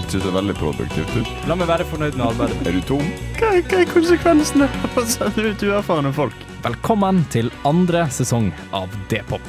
[0.00, 1.32] ikke ser veldig produktivt ut.
[1.48, 2.60] La meg være fornøyd med arbeidet.
[2.66, 3.08] Er du tom?
[3.38, 6.46] Hva, hva er konsekvensene av å sende ut uerfarne folk?
[6.64, 9.44] Velkommen til andre sesong av D-pop.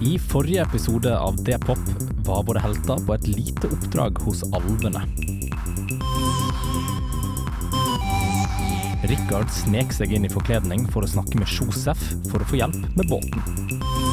[0.00, 1.82] I forrige episode av D-pop
[2.24, 5.04] var våre helter på et lite oppdrag hos alvene.
[9.10, 12.00] Rikard snek seg inn i forkledning for å snakke med Josef
[12.30, 14.09] for å få hjelp med båten.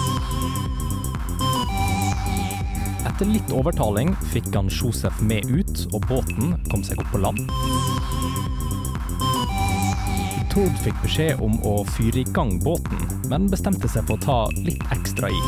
[3.18, 7.40] Etter litt overtaling fikk han Josef med ut, og båten kom seg opp på land.
[10.54, 14.38] Tord fikk beskjed om å fyre i gang båten, men bestemte seg for å ta
[14.62, 15.42] litt ekstra i.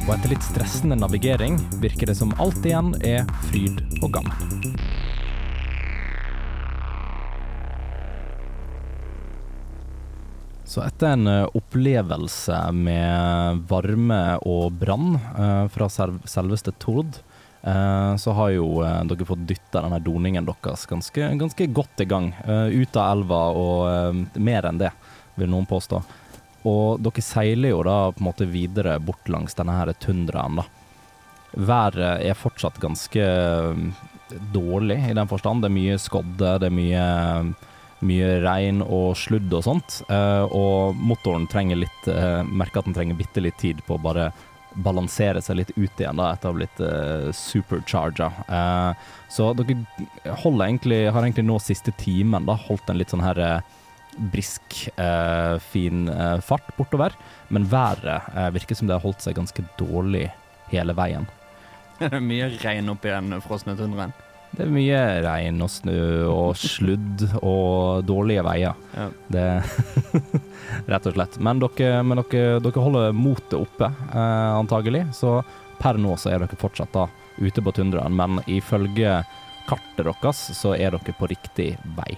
[0.00, 4.91] Og etter litt stressende navigering virker det som alt igjen er fryd og gammen.
[10.72, 17.18] Så etter en eh, opplevelse med varme og brann eh, fra selveste Tord,
[17.60, 22.30] eh, så har jo dere fått dytta denne doningen deres ganske, ganske godt i gang.
[22.72, 24.88] ut av elva og mer enn det,
[25.36, 26.00] vil noen påstå.
[26.70, 30.64] Og dere seiler jo da på en måte videre bort langs denne her tundraen, da.
[31.52, 33.26] Været er fortsatt ganske
[34.56, 35.60] dårlig i den forstand.
[35.60, 37.04] Det er mye skodde, det er mye
[38.02, 40.00] mye regn og sludd og sånt.
[40.08, 44.02] eh, og motoren trenger litt uh, Merker at den trenger bitte litt tid på å
[44.02, 44.30] bare
[44.72, 48.30] balansere seg litt ut igjen da, etter å ha blitt uh, supercharga.
[48.48, 49.76] Eh, så dere
[50.66, 53.70] egentlig, har egentlig nå siste timen da, holdt en litt sånn her eh,
[54.32, 57.16] brisk, eh, fin eh, fart bortover.
[57.48, 60.28] Men været eh, virker som det har holdt seg ganske dårlig
[60.72, 61.28] hele veien.
[61.98, 64.14] Det er mye regn oppi den frosne tundraen.
[64.52, 68.76] Det er mye regn og snø og sludd og dårlige veier.
[68.92, 69.06] Ja.
[69.32, 69.46] Det
[70.92, 71.38] Rett og slett.
[71.40, 75.06] Men dere, men dere, dere holder motet oppe, eh, antagelig.
[75.16, 75.38] Så
[75.80, 77.06] per nå så er dere fortsatt da
[77.40, 79.22] ute på tundraen, men ifølge
[79.68, 82.12] kartet deres så er dere på riktig vei,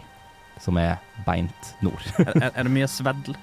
[0.60, 2.02] som er beint nord.
[2.34, 3.38] Er, er det mye sveddel?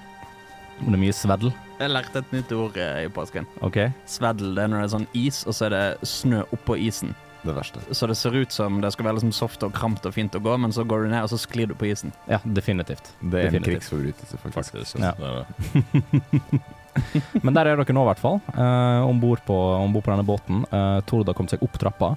[0.82, 1.52] det er mye sveddel.
[1.78, 3.46] Jeg lærte et nytt ord eh, i påsken.
[3.64, 3.78] OK?
[4.08, 7.12] Sveddel det er når det er sånn is, og så er det snø oppå isen.
[7.42, 7.80] Det verste.
[7.90, 10.40] Så det ser ut som det skal være liksom soft og kramt og fint å
[10.44, 12.12] gå, men så går du ned, og så sklir du på isen.
[12.30, 13.08] Ja, definitivt.
[13.18, 13.82] Det er en Definitivt.
[13.82, 14.76] krigsforbrytelse, faktisk.
[14.76, 15.00] Faktisk.
[15.02, 15.10] Ja.
[15.18, 16.62] Det er det.
[17.42, 18.38] Men der er dere nå, i hvert fall.
[18.52, 19.56] Uh, Om bord på,
[19.96, 20.62] på denne båten.
[20.70, 22.10] Uh, Tord har kommet seg opp trappa.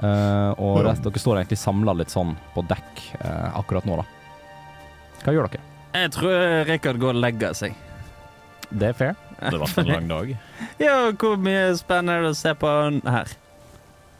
[0.00, 4.04] eh, og rest, dere står egentlig samla litt sånn på dekk eh, akkurat nå, da.
[5.22, 5.62] Hva gjør dere?
[5.96, 6.34] Jeg tror
[6.68, 7.76] Rikard går og legger seg.
[8.68, 9.14] Det er fair.
[9.38, 10.34] Det har vært en lang dag.
[10.86, 12.68] Ja, hvor mye spennende er det å se på
[13.08, 13.32] her?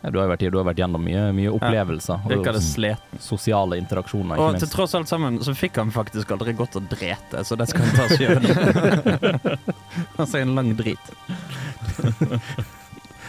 [0.03, 2.21] Ja, du, har jo vært, du har vært gjennom mye, mye opplevelser.
[2.25, 3.21] og Rikard er sliten.
[3.23, 4.67] sosiale interaksjoner, Og minst.
[4.67, 7.89] til tross alt sammen så fikk han faktisk aldri godt å drete, så det skal
[7.89, 9.59] han ta gjøre.
[10.21, 11.13] altså en lang drit.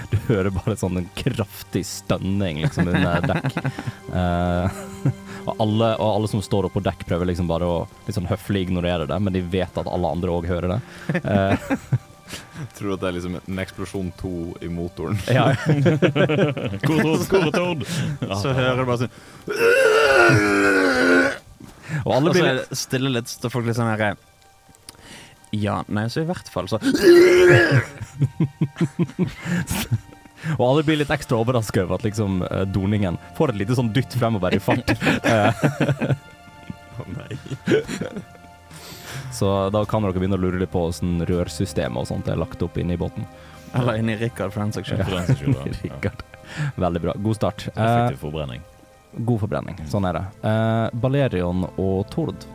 [0.08, 3.58] Du hører bare sånn en kraftig stønning liksom under dekk.
[4.08, 4.70] Uh,
[5.44, 8.30] og, alle, og alle som står oppe på dekk, prøver liksom bare å litt sånn
[8.30, 10.80] høflig ignorere det, men de vet at alle andre òg hører det.
[11.18, 12.00] Jeg
[12.78, 15.18] tror at det er liksom en eksplosjon to i motoren.
[15.28, 16.80] ja, er
[18.42, 19.14] Så hører du bare sånn
[22.04, 24.16] og alle blir litt stille litt, så folk litt sånn herre
[25.56, 26.78] Ja, nei, så i hvert fall så
[30.58, 33.90] Og alle blir litt ekstra overraska over at liksom eh, doningen får et lite sånn
[33.96, 34.88] dytt fremover i fart.
[35.26, 35.52] Eh,
[39.38, 42.64] Så da kan dere begynne å lure litt på hvordan rørsystemet og sånt er lagt
[42.66, 43.26] opp inne i båten.
[43.78, 46.22] Eller inni Rikard, for den saks skyld.
[46.82, 47.14] Veldig bra.
[47.22, 47.68] God start.
[47.76, 48.62] Eh, Effektiv forbrenning.
[49.28, 49.78] god forbrenning.
[49.92, 50.24] Sånn er det.
[50.48, 52.48] Eh, Balerion og Tord,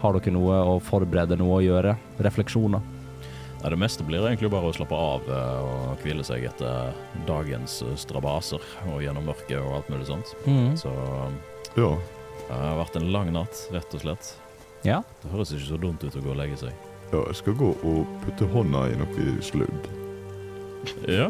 [0.00, 1.96] har dere noe å forberede, noe å gjøre?
[2.22, 2.80] Refleksjoner?
[3.58, 6.92] Nei, det meste blir egentlig bare å slappe av eh, og hvile seg etter
[7.26, 8.62] dagens eh, strabaser
[8.92, 10.30] og gjennom mørket og alt mulig sånt.
[10.46, 10.76] Mm.
[10.78, 10.92] Så
[11.74, 11.90] Ja.
[12.46, 14.30] det har vært en lang natt, rett og slett.
[14.88, 15.02] Ja.
[15.22, 16.72] Det høres ikke så dumt ut å gå og legge seg.
[17.12, 17.20] ja.
[17.20, 19.88] Jeg skal gå og putte hånda i noe sludd.
[21.08, 21.26] Ja,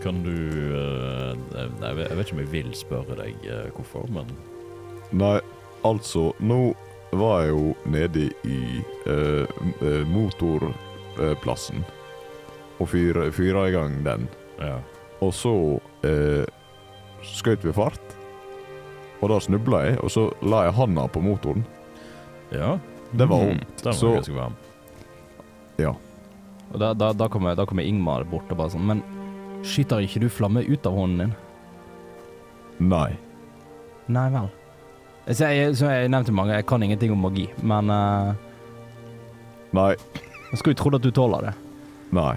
[0.00, 0.32] kan du
[0.72, 1.34] uh,
[1.80, 4.30] Nei, jeg vet ikke om jeg vil spørre deg uh, hvorfor, men
[5.10, 5.40] Nei,
[5.84, 6.70] altså, nå
[7.16, 8.60] var jeg jo nede i
[9.06, 9.44] uh,
[9.82, 11.84] eh, motorplassen
[12.80, 14.26] og fyra, fyra i gang den.
[14.60, 14.78] ja.
[15.24, 16.44] Og så uh,
[17.24, 18.16] skjøt vi fart,
[19.22, 21.64] og da snubla jeg, og så la jeg handa på motoren.
[22.52, 22.78] Ja,
[23.16, 23.46] Det var Mm.
[23.48, 23.84] vondt.
[23.86, 24.54] Mm, Så varm.
[25.78, 25.94] ja.
[26.72, 29.02] Og da, da, da, kommer, da kommer Ingmar bort og bare sånn Men
[29.62, 31.34] skyter ikke du flamme ut av hånden din?
[32.90, 33.16] Nei.
[34.08, 34.48] Nei vel.
[35.28, 38.34] Så jeg, så jeg nevnte mange, jeg kan ingenting om magi, men uh,
[39.72, 39.94] Nei.
[40.50, 41.54] jeg skulle jo trodd at du tåler det.
[42.12, 42.36] Nei.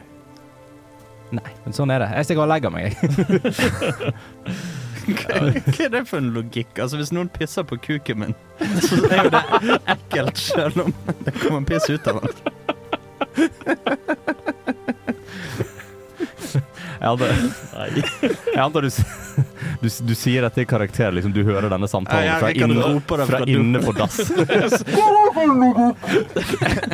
[1.32, 2.10] Nei, men sånn er det.
[2.18, 4.14] Jeg stikker og legger meg, jeg.
[5.16, 6.72] Hva, hva er det for en logikk?
[6.80, 8.36] Altså Hvis noen pisser på kuken min,
[8.84, 9.44] så er jo det
[9.96, 10.94] ekkelt selv om
[11.26, 12.30] det kommer piss ut av den.
[17.00, 17.28] Jeg hadde
[18.54, 18.90] Jeg antar du,
[19.82, 22.68] du, du sier dette i karakter, liksom du hører denne samtalen Ja, ja, fra, jeg
[22.68, 24.18] inn, fra fra inne på dass.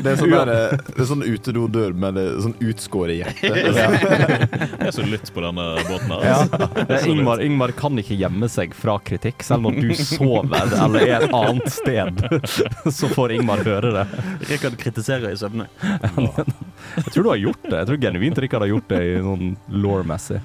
[0.06, 0.50] Det er sånn, der,
[0.86, 3.50] det er sånn utedodør med det, sånn utskåret hjerte.
[3.56, 6.26] Det er så lytt på denne båten her.
[6.28, 6.36] Ja.
[6.44, 6.70] altså.
[6.86, 11.26] Eh, Ingmar, Ingmar kan ikke gjemme seg fra kritikk, selv når du sover eller er
[11.26, 12.22] et annet sted.
[13.00, 14.06] Så får Ingmar høre det.
[14.52, 15.68] Rikard kritiserer i søvne.
[15.82, 17.78] Jeg tror du har gjort det.
[17.82, 20.42] Jeg tror genuint Rikard har gjort det i sånn law-messig.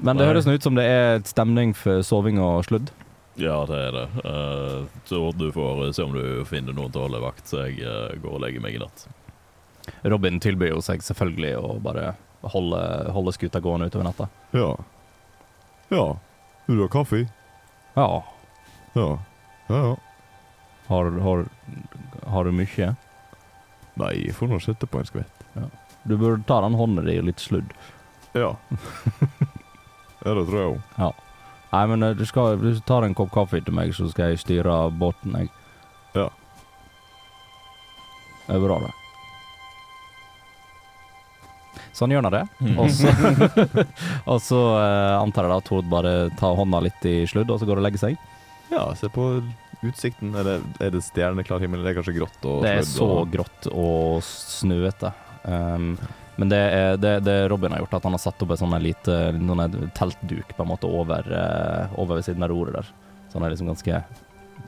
[0.00, 2.92] Men det høres ut som det er et stemning for soving og sludd.
[3.40, 4.06] Ja, det er det.
[4.26, 7.46] Uh, så du får se om du finner noen til å holde vakt.
[7.48, 9.06] Så jeg uh, går og legger meg i natt.
[10.06, 12.12] Robin tilbyr jo seg selvfølgelig å bare
[12.52, 12.82] holde,
[13.14, 14.28] holde skuta gående utover natta.
[14.56, 14.74] Ja.
[15.92, 16.06] Ja.
[16.66, 17.24] Vil du ha kaffe?
[17.96, 18.08] Ja.
[18.94, 19.08] Ja.
[19.68, 19.96] Ja, ja.
[20.86, 21.44] Har, har,
[22.28, 22.92] har du mye?
[24.00, 25.42] Nei, jeg får nå sette på en skvett.
[26.04, 27.72] Du burde ta den hånda di i litt sludd.
[28.34, 28.54] Ja.
[30.24, 31.20] ja, det tror jeg òg.
[31.72, 34.42] Nei, men eh, du skal du tar en kopp kaffe til meg, så skal jeg
[34.42, 35.52] styre båten, jeg.
[36.16, 36.28] Ja.
[38.46, 38.92] Det er bra, det.
[41.96, 42.44] Sånn gjør han det.
[42.60, 42.78] Mhm.
[42.80, 43.08] Og så,
[44.32, 47.60] og så eh, antar jeg da at Tord bare tar hånda litt i sludd, og
[47.60, 48.16] så går og legger seg.
[48.72, 49.26] Ja, se på
[49.84, 50.32] utsikten.
[50.38, 51.82] Er det, er det stjerneklar himmel?
[51.84, 52.66] Det er kanskje grått og sludd?
[52.68, 55.12] Det er så og- grått og snøete.
[55.44, 55.96] Um,
[56.40, 58.76] men det, er, det, det Robin har gjort, at han har satt opp en sånn
[58.82, 62.92] lite sånn teltduk på en måte over, eh, over ved siden av roret der.
[63.28, 64.02] Så han er liksom ganske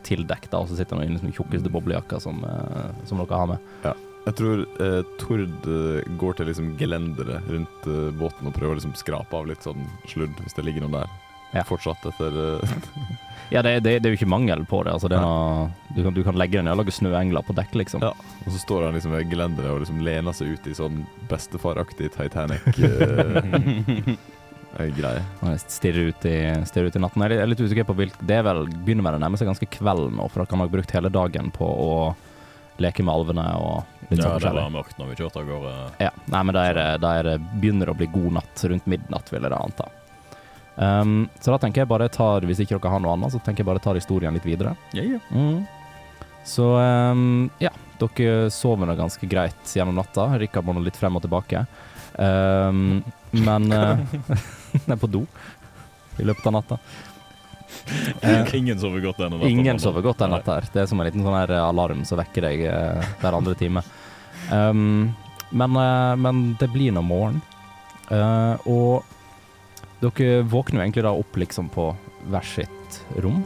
[0.04, 3.54] tildekt, og så sitter han i den liksom tjukkeste boblejakka som, eh, som dere har
[3.54, 3.70] med.
[4.24, 8.78] Jeg tror eh, Tord eh, går til liksom gelenderet rundt eh, båten og prøver å
[8.78, 11.12] liksom skrape av litt sånn sludd, hvis det ligger noe der.
[11.54, 11.62] Ja.
[11.68, 12.60] Fortsatt etter eh,
[13.52, 14.92] Ja, det, det, det er jo ikke mangel på det.
[14.96, 17.52] Altså, det er noe, du, kan, du kan legge den ned og lage snøengler på
[17.54, 18.00] dekk, liksom.
[18.02, 18.10] Ja.
[18.16, 22.08] Og så står han liksom ved gelenderet og liksom lener seg ut i sånn bestefaraktig
[22.16, 24.16] Titanic-greie.
[24.74, 27.22] Uh, jeg Stirrer ut, i, stirrer ut i natten.
[27.22, 29.46] Jeg er litt- er usikker på hvilk Det er vel begynner med å nærme seg
[29.46, 31.92] ganske kveld nå, for dere har nok brukt hele dagen på å
[32.82, 35.74] leke med alvene og litt Ja, sånn det var mørkt når vi kjørte av gårde.
[36.02, 38.88] Ja, nei, men da er det, da er det begynner å bli god natt rundt
[38.90, 39.86] midnatt, vil jeg da anta.
[40.76, 43.40] Um, så da tenker jeg bare jeg tar, hvis ikke dere har noe annet, så
[43.42, 44.74] tenker jeg bare jeg tar historien litt videre.
[44.96, 45.30] Yeah, yeah.
[45.30, 45.64] Mm.
[46.44, 50.28] Så um, ja, dere sover nå ganske greit gjennom natta.
[50.40, 51.64] Rikard må nå litt frem og tilbake.
[52.14, 53.02] Um,
[53.34, 53.98] men uh,
[54.88, 55.24] Nei, på do
[56.18, 56.78] i løpet av natta.
[58.22, 59.50] Uh, Ingen sover godt denne natta.
[59.50, 60.68] Ingen sover godt denne natta her.
[60.72, 63.82] Det er som en liten sånn her alarm som vekker deg eh, hver andre time.
[64.52, 65.10] Um,
[65.50, 67.42] men, uh, men det blir nå morgen.
[68.12, 69.04] Eh, og
[70.04, 71.84] dere våkner jo egentlig da opp liksom på
[72.30, 72.90] hver sitt
[73.24, 73.40] rom.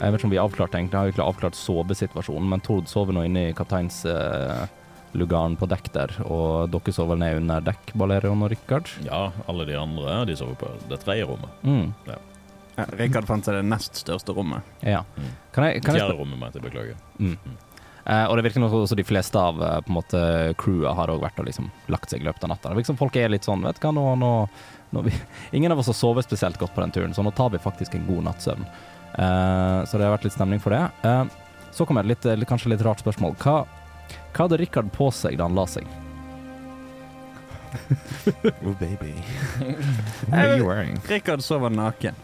[0.00, 2.86] Jeg vet ikke om vi avklarte avklart egentlig, jeg har egentlig avklart sovesituasjonen, men Tord
[2.88, 8.44] sover nå inne i kapteinslugaren på dekk der, og dere sover ned under dekk, Balerion
[8.46, 8.86] og Rikard.
[9.04, 11.52] Ja, alle de andre de sover på det tredje rommet.
[11.60, 11.92] Mm.
[12.08, 12.16] Ja,
[12.96, 14.60] Rikard fant seg det nest største rommet.
[14.80, 15.00] Ja.
[15.18, 15.30] Mm.
[15.52, 16.64] Kan jeg, kan jeg Fjerde rommet, mener jeg.
[16.64, 16.96] Beklager.
[17.20, 17.36] Mm.
[18.04, 20.20] Eh, og det virker også de fleste av eh, på en måte
[20.60, 22.70] crewet har også vært og liksom lagt seg i løpet av natta.
[22.70, 24.32] Det virker som folk er litt sånn, vet du hva, nå, nå,
[24.96, 25.14] nå vi,
[25.58, 27.96] Ingen av oss har sovet spesielt godt på den turen, så nå tar vi faktisk
[27.98, 28.66] en god nattsøvn.
[29.10, 30.84] Uh, så det har vært litt stemning for det.
[31.02, 31.26] Uh,
[31.74, 33.34] så kommer et litt, kanskje litt rart spørsmål.
[33.42, 33.64] Hva,
[34.30, 35.88] hva hadde Rikard på seg da han la seg?
[38.66, 39.14] Oh, baby.
[40.26, 40.98] What are you wearing?
[41.08, 42.14] Rikard sover naken.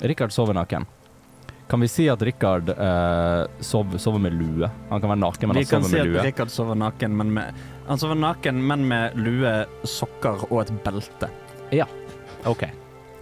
[0.00, 0.86] Rikard sover naken.
[1.70, 4.68] Kan vi si at Rikard eh, sov, sover med lue?
[4.90, 6.24] Han kan være naken, men Vi han sover si med at lue.
[6.28, 9.52] Rikard sover naken, men med Han sover naken, men med lue,
[9.88, 11.30] sokker og et belte.
[11.74, 11.88] Ja,
[12.44, 12.66] Ok.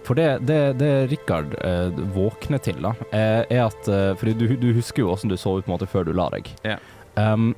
[0.03, 3.85] For det, det, det Rikard eh, våkner til, da, eh, er at
[4.19, 6.25] Fordi For du, du husker jo åssen du sov på en måte før du la
[6.33, 6.49] deg.
[6.67, 6.75] Ja.
[7.15, 7.53] Um,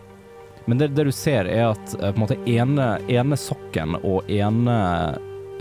[0.65, 4.29] men det, det du ser, er at eh, på en måte ene, ene sokken og
[4.31, 4.77] ene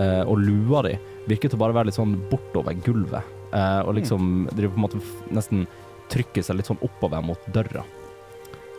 [0.00, 0.94] eh, og lua di
[1.28, 3.33] virker til å bare være litt sånn bortover gulvet.
[3.54, 5.02] Eh, og liksom driver på en måte
[5.34, 5.66] nesten
[6.12, 7.84] trykker seg litt sånn oppover mot døra.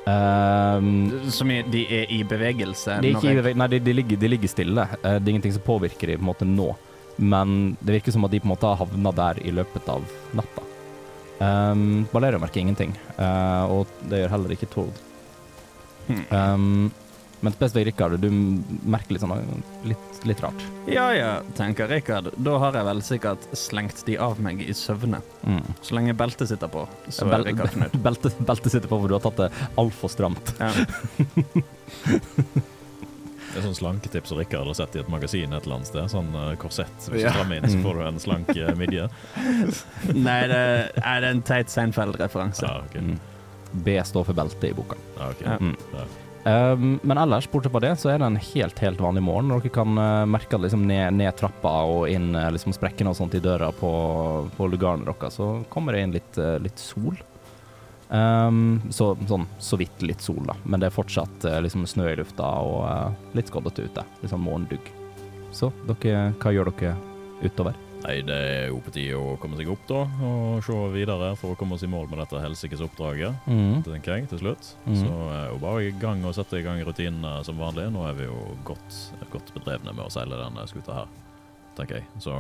[0.05, 3.00] Um, Som i de er i bevegelse.
[3.01, 4.86] de, er ikke, i bevegelse, nei, de, de, ligger, de ligger stille.
[5.01, 6.70] Eh, det er ingenting som påvirker de på en måte nå.
[7.17, 10.05] Men det virker som at de på en måte har havna der i løpet av
[10.38, 10.65] natta.
[11.39, 15.01] Um, Valerio merker ingenting, uh, og det gjør heller ikke Tord.
[16.32, 16.94] Um,
[17.45, 18.27] men spesifikt Rikard, du
[18.89, 20.65] merker litt sånn litt, litt rart.
[20.91, 22.31] Ja ja, tenker Rikard.
[22.41, 25.21] Da har jeg vel sikkert slengt de av meg i søvne.
[25.45, 25.61] Mm.
[25.85, 27.97] Så lenge beltet sitter på, så Bel- er Rikard fornøyd.
[28.09, 30.55] Beltet belte sitter på, for du har tatt det altfor stramt.
[30.59, 30.73] Ja.
[33.55, 36.09] Det er sånn slanketips som Rikard har sett i et magasin et eller annet sted.
[36.11, 36.91] Sånn eh, korsett.
[37.07, 37.29] Hvis Ja.
[37.29, 39.05] du strammer inn, så får du en slank eh, midje.
[40.11, 40.59] Nei, det
[40.99, 42.67] er en teit Seinfeld-referanse.
[42.67, 42.99] Ah, okay.
[42.99, 43.15] Mm.
[43.85, 44.99] B står for belte i boka.
[45.15, 45.45] Ja, ok.
[45.47, 45.55] Ja.
[45.61, 45.77] Mm.
[46.45, 49.49] Um, men ellers, bortsett fra det, så er det en helt helt vanlig morgen.
[49.49, 53.17] Dere kan uh, merke det liksom ned, ned trappa og inn eh, liksom sprekkene og
[53.17, 53.89] sånt i døra på,
[54.53, 57.17] på lugaren deres, så kommer det inn litt, uh, litt sol.
[58.13, 60.53] Um, så, sånn så vidt litt sol, da.
[60.69, 64.05] Men det er fortsatt liksom snø i lufta og litt skoddete ute.
[64.21, 64.93] Litt sånn morgendugg.
[65.49, 66.93] Så dere, hva gjør dere
[67.41, 67.85] utover?
[68.05, 70.03] Nei, det er jo på tide å komme seg opp, da.
[70.27, 73.33] Og se videre for å komme oss i mål med dette helsikes oppdraget.
[73.50, 73.81] Mm.
[73.88, 74.69] tenker jeg, til slutt.
[74.85, 75.00] Mm.
[75.00, 77.88] Så er jo bare i gang og sette i gang rutinene som vanlig.
[77.95, 79.00] Nå er vi jo godt,
[79.33, 81.13] godt bedrevne med å seile denne skuta her,
[81.79, 82.09] tenker jeg.
[82.21, 82.38] Så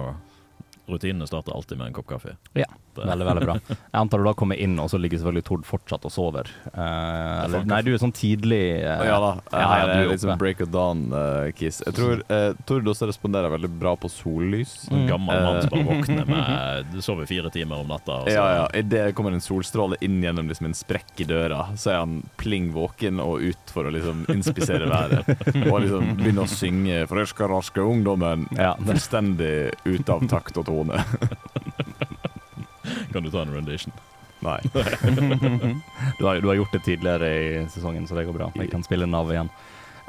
[0.85, 2.37] rutinene starter alltid med en kopp kaffe.
[2.53, 2.69] Ja,
[3.03, 3.55] Veldig, veldig bra.
[3.69, 6.47] Jeg antar du da kommer inn, og så ligger selvfølgelig Tord fortsatt og sover.
[6.71, 9.31] Eh, eller, nei, du er sånn tidlig eh, Ja da.
[9.51, 10.37] ja, ja, du er litt oppe.
[10.39, 11.81] break of dawn-kiss.
[11.85, 14.87] jeg tror eh, Tord også responderer veldig bra på sollys.
[14.91, 15.07] En Mm.
[15.09, 15.89] gammel mann som bare Eh.
[15.91, 18.21] våkner med Du sover fire timer om natta.
[18.23, 18.67] Og så, Ja, ja.
[18.73, 22.23] Idet det kommer en solstråle inn gjennom liksom en sprekk i døra, så er han
[22.37, 25.27] pling våken og ut for å liksom inspisere været.
[25.71, 28.47] Og liksom begynne å synge 'Friske, raske ungdommen'.
[28.57, 31.03] Ja, Fullstendig ute av takt og tone.
[33.13, 33.93] Kan du ta en rendition?
[34.45, 34.59] Nei.
[36.19, 38.51] du, har, du har gjort det tidligere i sesongen, så det går bra.
[38.59, 39.49] Jeg kan spille Nav igjen.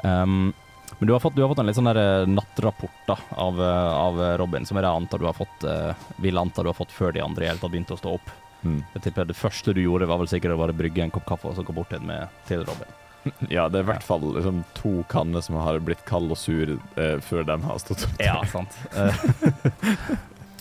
[0.03, 0.53] Um,
[0.99, 3.59] men du har, fått, du har fått en litt sånn der eh, nattrapport da, av,
[3.61, 5.91] eh, av Robin, som jeg antar du har fått uh,
[6.23, 8.31] vil anta du har fått før de andre i hele tatt begynte å stå opp.
[8.63, 8.79] Mm.
[8.95, 11.51] Jeg tipper Det første du gjorde, var vel sikkert å bare brygge en kopp kaffe
[11.51, 12.95] og så gå bort til, med, til Robin.
[13.51, 16.77] Ja, det er i hvert fall liksom, to kanner som har blitt kalde og sure
[16.95, 18.23] eh, før de har stått opp.
[18.23, 18.79] Ja, sant.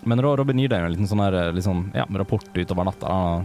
[0.06, 2.84] Eh, Men Ro- Robin gir deg jo en liten sånn her, liksom, ja, rapport utover
[2.84, 3.06] natta.
[3.06, 3.44] da.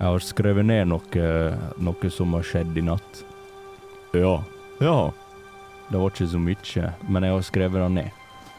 [0.00, 3.24] Jeg har skrevet ned noe, noe som har skjedd i natt.
[4.12, 4.42] Ja.
[4.80, 5.12] Ja.
[5.90, 8.10] Det var ikke så mye, men jeg har skrevet det ned.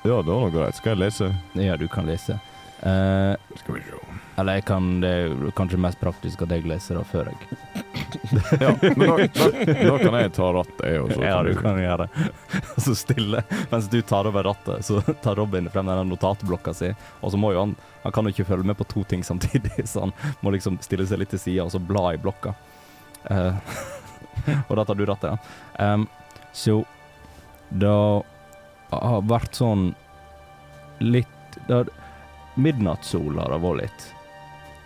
[0.06, 0.76] Ja, det var noe greit.
[0.76, 1.36] Skal jeg lese?
[1.56, 2.40] Ja, du kan lese.
[2.86, 3.98] Eh, Skal vi se.
[4.38, 7.58] eller jeg kan, det er kanskje mest praktisk at jeg leser det før jeg.
[8.62, 11.24] Ja, men da, da, da kan jeg ta rattet, jeg også.
[11.26, 12.28] Ja, du kan gjøre det.
[12.86, 13.42] så stille.
[13.72, 17.52] Mens du tar over rattet, så tar Robin frem den notatblokka si, og så må
[17.56, 17.76] jo han
[18.06, 20.14] Han kan jo ikke følge med på to ting samtidig, så han
[20.46, 22.54] må liksom stille seg litt til sida og så bla i blokka.
[23.26, 23.58] Uh,
[24.70, 25.94] og da tar du rattet, ja.
[25.96, 26.06] Um,
[26.54, 26.84] så
[27.74, 29.90] det har vært sånn
[31.02, 31.90] litt det har,
[32.56, 34.06] Midnattssol har det vært litt.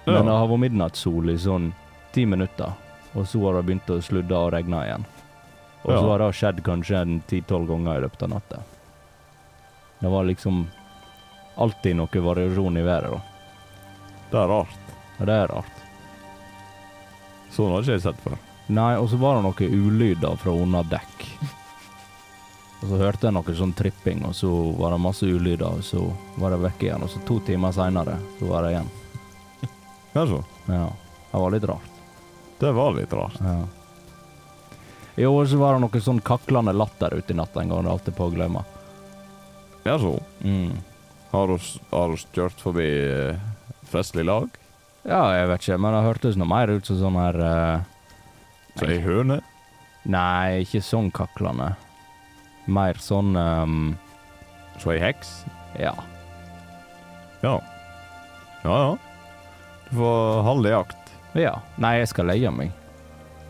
[0.09, 1.69] Men det har vært midnattssol i sånn
[2.15, 2.73] ti minutter,
[3.13, 5.05] og så har det begynt å sludde og regne igjen.
[5.83, 8.61] Og så har det skjedd kanskje en ti-tolv ganger i løpet av natta.
[9.99, 10.63] Det var liksom
[11.59, 13.21] alltid noe variasjon i været, da.
[14.31, 14.91] Det er rart.
[15.19, 15.85] Ja, det er rart.
[17.53, 18.37] Sånn har ikke jeg sett før.
[18.69, 21.25] Nei, og så var det noen ulyder fra under dekk.
[22.79, 26.05] Og så hørte jeg noe sånn tripping, og så var det masse ulyder, og så
[26.39, 27.03] var det vekk igjen.
[27.03, 28.91] Og så to timer seinere, så var det igjen.
[30.17, 30.39] Jaså.
[30.69, 30.85] Ja.
[31.31, 31.99] Det var litt rart.
[32.59, 33.41] Det var litt rart.
[33.43, 33.57] Ja.
[35.19, 37.91] Jo, og så var det noe sånn kaklende latter ute i natt en gang, det
[37.91, 38.63] er alltid på å glemme.
[39.83, 40.15] Jaså.
[40.39, 40.77] Mm.
[41.33, 43.43] Har vi kjørt forbi eh,
[43.91, 44.47] festlig lag?
[45.03, 47.83] Ja, jeg vet ikke, men det hørtes noe mer ut som sånn her uh,
[48.79, 49.39] Så ei høne?
[50.09, 51.73] Nei, ikke sånn kaklende.
[52.69, 53.77] Mer sånn um,
[54.79, 55.31] Så ei heks?
[55.79, 55.93] Ja.
[57.43, 57.55] Ja.
[58.63, 58.97] Ja ja.
[59.89, 61.13] Du får halve jakt.
[61.37, 61.55] Ja.
[61.81, 62.71] Nei, jeg skal leie meg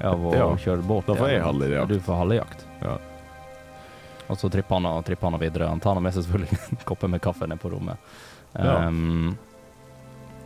[0.06, 1.08] av å Ja, kjøre båt.
[1.10, 1.90] da får jeg halve jakt.
[1.92, 2.66] Du får halve jakt.
[2.84, 2.96] Ja.
[4.30, 5.68] Og så tripper han og tripper han videre.
[5.68, 7.98] Han tar med seg selvfølgelig en kopp med kaffe ned på rommet.
[8.54, 8.78] Ja.
[8.88, 9.34] Ehm,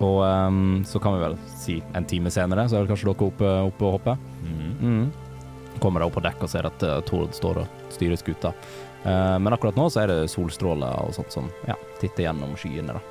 [0.04, 3.28] og um, så kan vi vel si en time senere, så er det kanskje dere
[3.30, 4.18] oppe, oppe og hopper.
[4.42, 4.72] Mhm.
[4.82, 5.12] Mm.
[5.84, 8.54] Kommer de opp på dekk og ser at uh, Tord står og styrer skuta.
[9.04, 12.96] Eh, men akkurat nå så er det solstråler og sånt som ja, titter gjennom skyene.
[12.96, 13.02] da.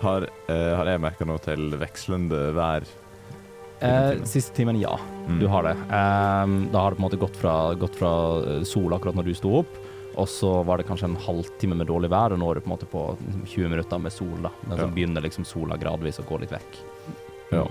[0.00, 2.86] Har, eh, har jeg merka noe til vekslende vær?
[3.82, 4.96] Eh, siste timen, ja.
[5.28, 5.36] Mm.
[5.42, 5.74] Du har det.
[5.90, 9.34] Da har det på en måte gått fra, gått fra eh, sol akkurat når du
[9.36, 9.76] sto opp,
[10.16, 12.70] og så var det kanskje en halvtime med dårlig vær, og nå er du på
[12.70, 14.36] en måte på liksom, 20 minutter med sol.
[14.48, 14.50] da.
[14.64, 14.92] Men så Ja.
[14.96, 16.80] begynner liksom sola gradvis å gå litt vekk.
[17.52, 17.66] Ja.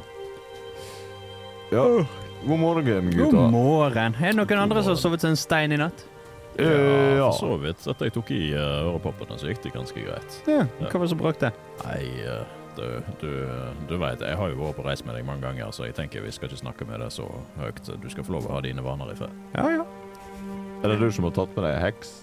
[1.72, 1.86] Ja,
[2.48, 4.16] god morgen, God morgen.
[4.22, 6.06] Er det noen andre som har sovet som en stein i natt?
[6.60, 6.66] Eh,
[7.18, 7.28] ja.
[7.30, 7.84] for så vidt.
[7.88, 10.40] Etter jeg tok i uh, ørepoppene, så gikk det ganske greit.
[10.50, 11.54] Ja, Hva var det som brakte?
[11.86, 12.86] Nei, uh, Du,
[13.20, 13.32] du,
[13.90, 16.24] du vet, jeg har jo vært på reis med deg mange ganger, så jeg tenker
[16.24, 17.26] vi skal ikke snakke med deg så
[17.60, 17.82] høyt.
[18.00, 19.34] Du skal få lov å ha dine vaner i fred.
[19.58, 19.84] Ja, ja.
[20.80, 22.14] Er det du som har tatt med deg heks?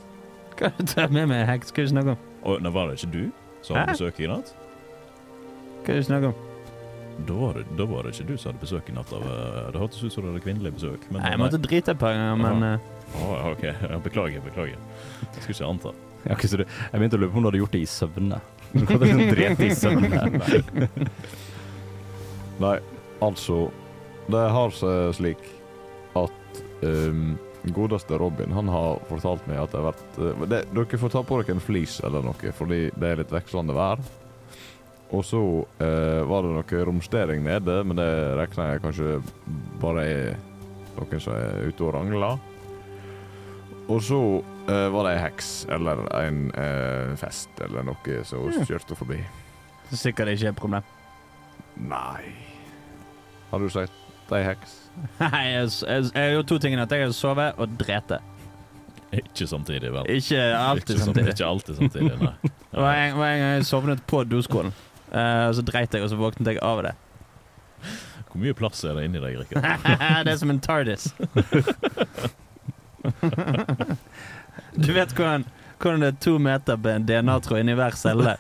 [0.56, 1.68] Hva tar jeg med meg heks?
[1.68, 2.25] Hva er det du snakker om?
[2.48, 3.25] Og nå var det ikke du
[3.60, 4.54] som hadde besøk i natt?
[5.84, 6.48] Hva er det du snakker om?
[7.26, 9.10] Da var, det, da var det ikke du som hadde besøk i natt.
[9.14, 11.08] Av, eh, det hørtes ut som du hadde kvinnelig besøk.
[11.10, 14.44] Men Nei, jeg måtte drite et par ganger, men eh, Å, OK, ja, beklager.
[14.44, 14.78] Beklager.
[15.25, 15.94] Jeg skulle ikke anta.
[16.25, 17.90] Ja, okay, så du, jeg begynte å lure på om du hadde gjort det i
[17.90, 18.40] søvne.
[18.68, 20.22] Du hadde liksom drept i søvne.
[20.37, 21.06] Nei.
[22.64, 22.75] Nei,
[23.25, 23.68] altså
[24.28, 25.44] Det har seg slik
[26.18, 27.38] at um,
[27.75, 31.22] godeste Robin Han har fortalt meg at det har vært eh, det, Dere får ta
[31.26, 34.02] på dere en flis eller noe, fordi det er litt vekslende vær.
[35.09, 35.41] Og så
[35.81, 39.15] eh, var det noe romstering nede, men det regner jeg kanskje
[39.81, 40.35] bare er
[40.99, 42.37] noen som er ute og rangler.
[43.88, 44.19] Og så
[44.69, 49.23] eh, var det ei heks eller en eh, fest eller noe som kjørte forbi.
[49.88, 50.85] Så sikkert ikke et problem.
[51.79, 52.35] Nei
[53.49, 54.75] Har du sagt ei heks?
[55.23, 56.85] Nei, jeg, jeg, jeg gjorde to tingene.
[56.85, 58.19] At jeg har sovet og drete.
[59.15, 60.11] Ikke samtidig, vel?
[60.12, 61.05] Ikke alltid Ikke samtidig.
[61.07, 61.33] samtidig.
[61.33, 62.53] Ikke alltid samtidig, nei.
[62.73, 64.75] Det var en, var en gang jeg sovnet på doskålen.
[65.12, 66.95] Eh, og så dreit jeg, og så våknet jeg av det.
[68.29, 69.62] Hvor mye plass er det inni deg, Rikard?
[70.27, 71.05] det er som en TARDIS.
[74.85, 75.47] du vet hvordan,
[75.81, 78.35] hvordan det er to meter med DNA-tråd inni hver celle?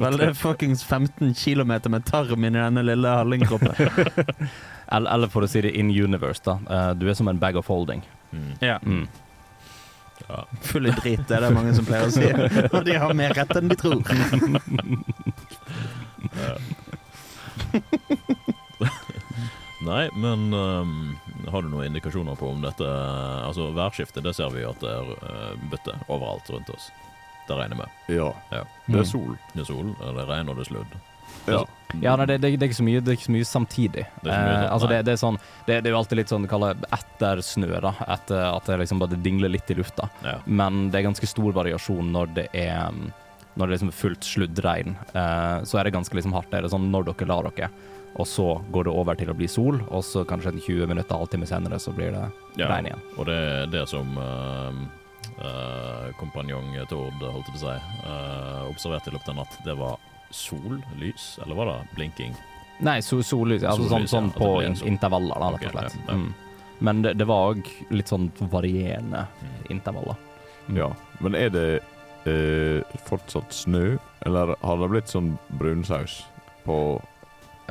[0.00, 3.72] Vel, det er fuckings 15 kilometer med tarm inni denne lille hallingkroppen.
[4.88, 6.58] Eller, eller for å si det in universe, da.
[6.66, 8.02] Uh, Du er som en bag of holding.
[8.32, 8.52] Mm.
[8.64, 8.78] Ja.
[8.82, 9.06] Mm.
[10.28, 10.44] Ja.
[10.62, 12.26] Full i drit, det er det mange som pleier å si.
[12.72, 14.02] Og de har mer rett enn de tror.
[19.88, 21.18] Nei, men um,
[21.48, 22.86] har du noen indikasjoner på om dette
[23.46, 26.90] Altså, værskiftet, det ser vi at det er uh, bytte overalt rundt oss.
[27.48, 27.88] Det regner med.
[28.12, 28.32] Ja.
[28.50, 28.64] Ja.
[28.86, 29.36] Det er sol.
[29.54, 30.98] Det er sol, det er regn og det er sludd.
[31.48, 31.62] Ja.
[32.02, 34.02] Ja, nei, det, det, det, er ikke så mye, det er ikke så mye samtidig.
[34.20, 36.20] Det er mye eh, sånn, altså det, det, er sånn, det, det er jo alltid
[36.20, 37.92] litt sånn kaller etter snø, da.
[38.12, 40.10] Etter at det liksom bare dingler litt i lufta.
[40.26, 40.34] Ja.
[40.44, 43.08] Men det er ganske stor variasjon når det er mm,
[43.58, 44.96] Når det er liksom fullt sluddregn.
[45.12, 46.50] Eh, så er det ganske liksom hardt.
[46.52, 47.70] Det er sånn når dere lar dere,
[48.18, 51.18] og så går det over til å bli sol, og så kanskje en 20 minutter,
[51.18, 52.24] halvtime senere, så blir det
[52.58, 53.02] Ja, regn igjen.
[53.16, 54.78] Og det er det som uh,
[55.38, 59.58] uh, kompanjong Tord, holdt jeg på å si, uh, observerte i løpet av natt.
[59.66, 59.98] Det var
[60.34, 62.34] sollys, eller var det blinking?
[62.86, 63.62] Nei, so, sollys.
[63.66, 64.90] Altså Sollys, sånn, sånn ja, på in sol.
[64.90, 65.98] intervaller, da, rett og slett.
[66.06, 66.18] ja.
[66.18, 66.28] Mm.
[66.78, 69.24] Men det, det var òg litt sånn varierende
[69.72, 70.18] intervaller.
[70.68, 70.76] Mm.
[70.78, 70.90] ja.
[71.24, 71.64] Men er det
[72.28, 76.22] eh, fortsatt snø, eller har det blitt sånn brunsaus
[76.66, 76.80] på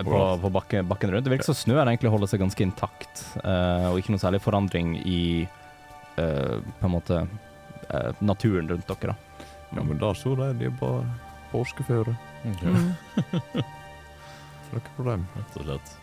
[0.04, 1.26] på, på bakken, bakken rundt.
[1.26, 4.94] Det virker som snøen egentlig holder seg ganske intakt, eh, og ikke noe særlig forandring
[5.02, 9.16] i eh, på en måte eh, naturen rundt dere.
[9.16, 9.46] da.
[9.74, 11.04] Ja, men da så de det er bare
[11.52, 12.14] påskeføre.
[12.54, 13.64] Okay.
[14.72, 15.26] Noe problem.
[15.36, 15.94] Rett og slett.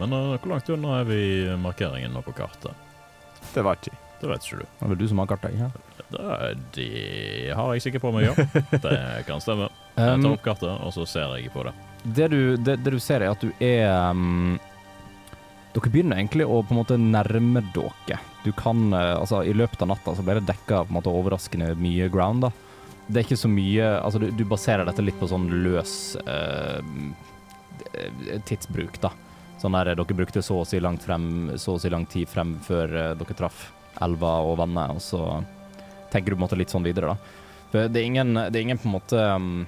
[0.00, 1.20] Men uh, hvor langt unna er vi
[1.60, 2.72] markeringen nå på kartet?
[3.52, 4.03] Det vet jeg ikke.
[4.24, 4.68] Det vet ikke du.
[4.68, 5.70] Det er vel du som har kartet, ikke
[6.14, 8.34] Det, det har jeg sikkert på meg, ja.
[8.72, 9.66] Det kan stemme.
[9.94, 11.72] Jeg tar Um, opp kartet, og så ser jeg på det.
[12.16, 14.56] det, du, det, det du ser, er at du er um,
[15.74, 18.18] Dere begynner egentlig å på en måte nærme dere.
[18.46, 21.12] Du kan eh, Altså, i løpet av natta så ble det dekka på en måte
[21.12, 22.50] overraskende mye ground, da.
[23.08, 26.80] Det er ikke så mye Altså, du, du baserer dette litt på sånn løs uh,
[28.48, 29.12] tidsbruk, da.
[29.60, 32.56] Sånn der dere brukte så og si langt frem, så og si lang tid frem
[32.66, 33.66] før uh, dere traff
[34.02, 35.20] elva og vannet, og så
[36.10, 37.40] tenker du på en måte litt sånn videre, da.
[37.70, 39.66] For det er ingen, det er ingen på en måte um,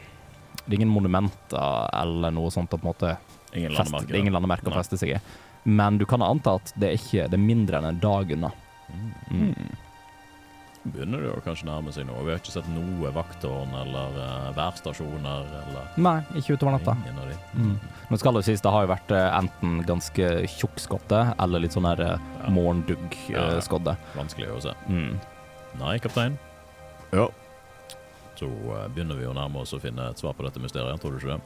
[0.63, 3.17] Det er ingen monumenter eller noe sånt å på en måte
[3.57, 4.13] Ingen feste, landemerker.
[4.13, 5.19] det er ingen landemerker å feste seg i.
[5.67, 8.53] Men du kan anta at det er ikke Det er mindre enn en dag unna.
[9.33, 9.55] Mm.
[10.87, 12.15] Begynner det å kanskje nærme seg nå.
[12.23, 16.95] Vi har ikke sett noe vakttårn eller uh, værstasjoner eller Nei, ikke utover natta.
[17.03, 17.39] ingen av de.
[17.59, 17.73] Mm.
[18.11, 21.75] Nå skal det sies, det har jo vært eh, enten ganske tjukk skodde eller litt
[21.75, 22.13] sånn her eh,
[22.45, 22.53] Ja.
[22.55, 23.97] morgendugg-skodde.
[24.15, 24.77] Vanskelig å se.
[24.87, 25.17] Mm.
[25.81, 26.37] Nei, kaptein.
[27.11, 27.27] Ja.
[28.39, 31.17] Så uh, begynner vi å nærme oss å finne et svar på dette mysteriet, tror
[31.17, 31.43] du ikke det?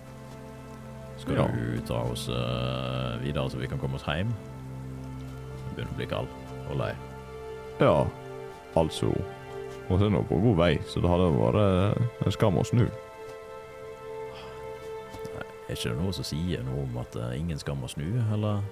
[1.22, 1.46] Skal Ja.
[1.48, 4.34] du ta oss uh, videre så vi kan komme oss hjem?
[5.76, 6.28] Begynner å bli kald
[6.68, 6.92] og lei.
[7.80, 7.94] Ja,
[8.78, 9.10] altså
[9.90, 12.84] Og så er nå på god vei, så det hadde vært en skam å snu.
[15.70, 18.62] Er ikke det noe som sier noe om at uh, ingen skam å snu, eller?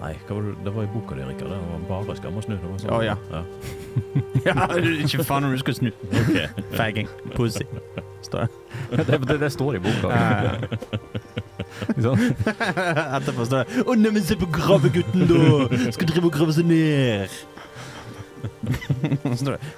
[0.00, 0.54] Nei, hva var det?
[0.64, 1.50] det var i boka di, Rikard.
[1.52, 2.54] Det var bare skam å snu.
[2.56, 2.94] Det var sånn.
[2.96, 3.16] Å, ja.
[3.32, 3.42] ja.
[4.42, 4.64] Ja,
[5.04, 5.90] ikke faen om du skal snu.
[6.08, 6.38] Ok.
[6.78, 7.10] Fagging.
[7.36, 7.66] Pussy.
[8.24, 8.48] Står det.
[9.10, 10.08] det, det, det står i boka.
[12.02, 12.24] Sånn.
[12.48, 15.68] Etterpå står det Å, neimen, se på gravegutten, da!
[15.94, 17.36] Skal drive og grave seg ned.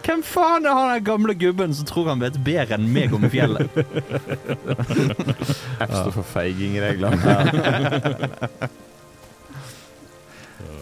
[0.05, 3.27] Hvem faen er han den gamle gubben som tror han vet bedre enn meg om
[3.31, 3.69] fjellet?
[5.79, 7.39] F står for feigingreglene.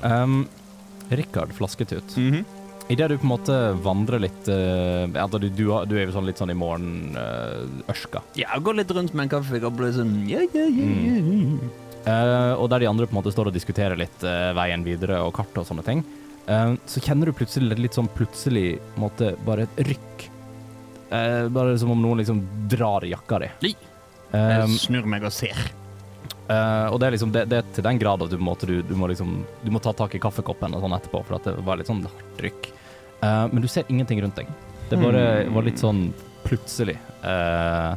[0.03, 0.49] Um,
[1.11, 2.17] Rikard Flasketut.
[2.17, 2.45] Mhm.
[2.91, 6.27] Idet du på en måte vandrer litt uh, ja, du, du, du er jo sånn
[6.27, 8.25] litt sånn i morgen-ørska.
[8.37, 11.71] Ja, går litt rundt med en kaffekopp og blir sånn yeah, yeah, yeah, ja, ja.
[12.03, 15.21] Eh, og der de andre på en måte står og diskuterer litt uh, veien videre
[15.23, 16.03] og kart og sånne ting,
[16.47, 20.29] eh, så kjenner du plutselig litt sånn plutselig måte bare et rykk.
[21.13, 22.39] Uh, bare som om noen liksom
[22.73, 23.73] drar i jakka di.
[24.33, 25.59] Um, Jeg snur meg og ser.
[26.49, 28.81] Uh, og det er liksom det, det er til den grad at du, måte, du,
[28.83, 31.67] du må liksom Du må ta tak i kaffekoppen og sånn etterpå, for at det
[31.67, 32.73] var litt sånn hardt rykk.
[33.23, 34.49] Eh, men du ser ingenting rundt deg.
[34.91, 36.09] Det bare var litt sånn
[36.43, 37.95] plutselig uh,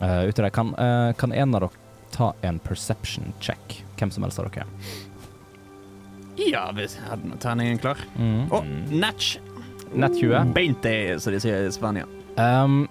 [0.00, 0.48] uh.
[0.50, 3.82] Kan, eh, kan en av dere ta en perception check?
[3.98, 4.66] Hvem som helst av dere.
[6.38, 8.00] Ja, hvis jeg hadde nå terningen klar.
[8.54, 9.38] Og natch!
[9.94, 10.52] Nett 20.
[10.54, 12.04] Beinte, som de sier i Spania.
[12.36, 12.86] Um,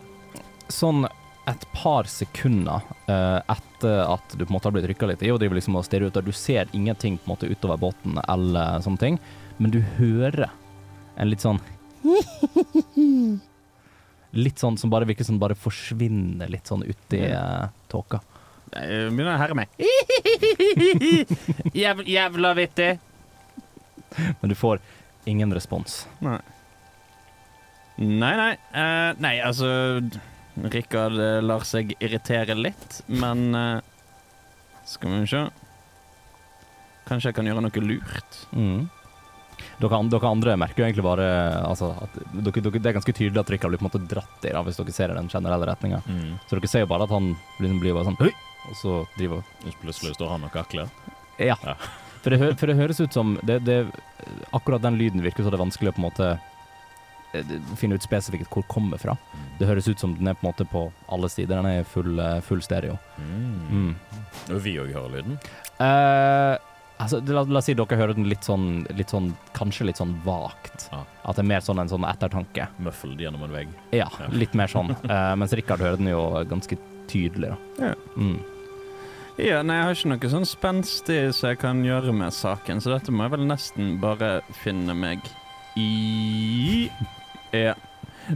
[0.74, 1.06] sånn
[1.48, 5.32] et par sekunder uh, etter at du på en måte har blitt rykka litt i
[5.32, 8.20] og driver liksom og stirrer ut, og du ser ingenting på en måte utover båten
[8.28, 9.20] eller sånne ting,
[9.62, 10.50] men du hører
[11.16, 11.62] en litt sånn
[14.38, 18.20] Litt sånn som bare virker som bare forsvinner litt sånn uti uh, tåka.
[18.76, 19.72] Jeg begynner å herre meg.
[22.18, 22.90] Jævla vittig.
[24.42, 24.80] Men du får
[25.28, 26.06] ingen respons.
[26.24, 26.40] Nei.
[27.98, 28.52] Nei, nei.
[28.72, 29.70] Uh, nei, altså
[30.58, 33.80] Rikard eh, lar seg irritere litt, men uh,
[34.90, 35.42] Skal vi se
[37.08, 38.40] Kanskje jeg kan gjøre noe lurt?
[38.54, 38.88] Mm.
[39.82, 41.28] Dere, dere andre merker jo egentlig bare
[41.66, 44.46] altså, at dere, dere, Det er ganske tydelig at Rikard blir på en måte dratt
[44.46, 46.02] i, da, hvis dere ser i den generelle retninga.
[46.06, 46.36] Mm.
[46.46, 48.34] Så dere ser jo bare at han liksom blir bare sånn Høy!
[48.68, 49.46] Og så driver
[49.82, 50.92] Plutselig står han og kakler.
[51.40, 51.56] Ja.
[51.64, 51.78] Ja.
[52.28, 53.76] For, det, hø- for det høres ut som det, det,
[54.52, 56.26] Akkurat den lyden virker så det er vanskelig å på en måte
[57.38, 59.14] eh, finne ut spesifikt hvor den kommer fra.
[59.62, 61.56] Det høres ut som den er på en måte på alle sider.
[61.62, 62.98] Den er full, eh, full stereo.
[63.16, 63.62] Mm.
[63.72, 63.94] Mm.
[64.52, 65.38] Og vi òg hører lyden.
[65.80, 66.58] Uh,
[67.00, 70.18] altså, la, la oss si dere hører den litt sånn, litt sånn Kanskje litt sånn
[70.28, 70.90] vagt.
[70.92, 71.06] Ah.
[71.24, 72.68] At det er mer sånn en sånn ettertanke.
[72.84, 73.72] Muffled gjennom en vegg.
[73.96, 74.28] Ja, Ja.
[74.36, 74.92] litt mer sånn.
[75.08, 76.76] uh, mens Rikard hører den jo ganske
[77.08, 77.90] tydelig, da.
[77.94, 77.96] Ja.
[78.20, 78.38] Mm.
[79.38, 82.96] Ja, nei, jeg har ikke noe sånn spenstig som jeg kan gjøre med saken, så
[82.96, 85.22] dette må jeg vel nesten bare finne meg
[85.78, 86.90] i
[87.54, 87.76] Ja.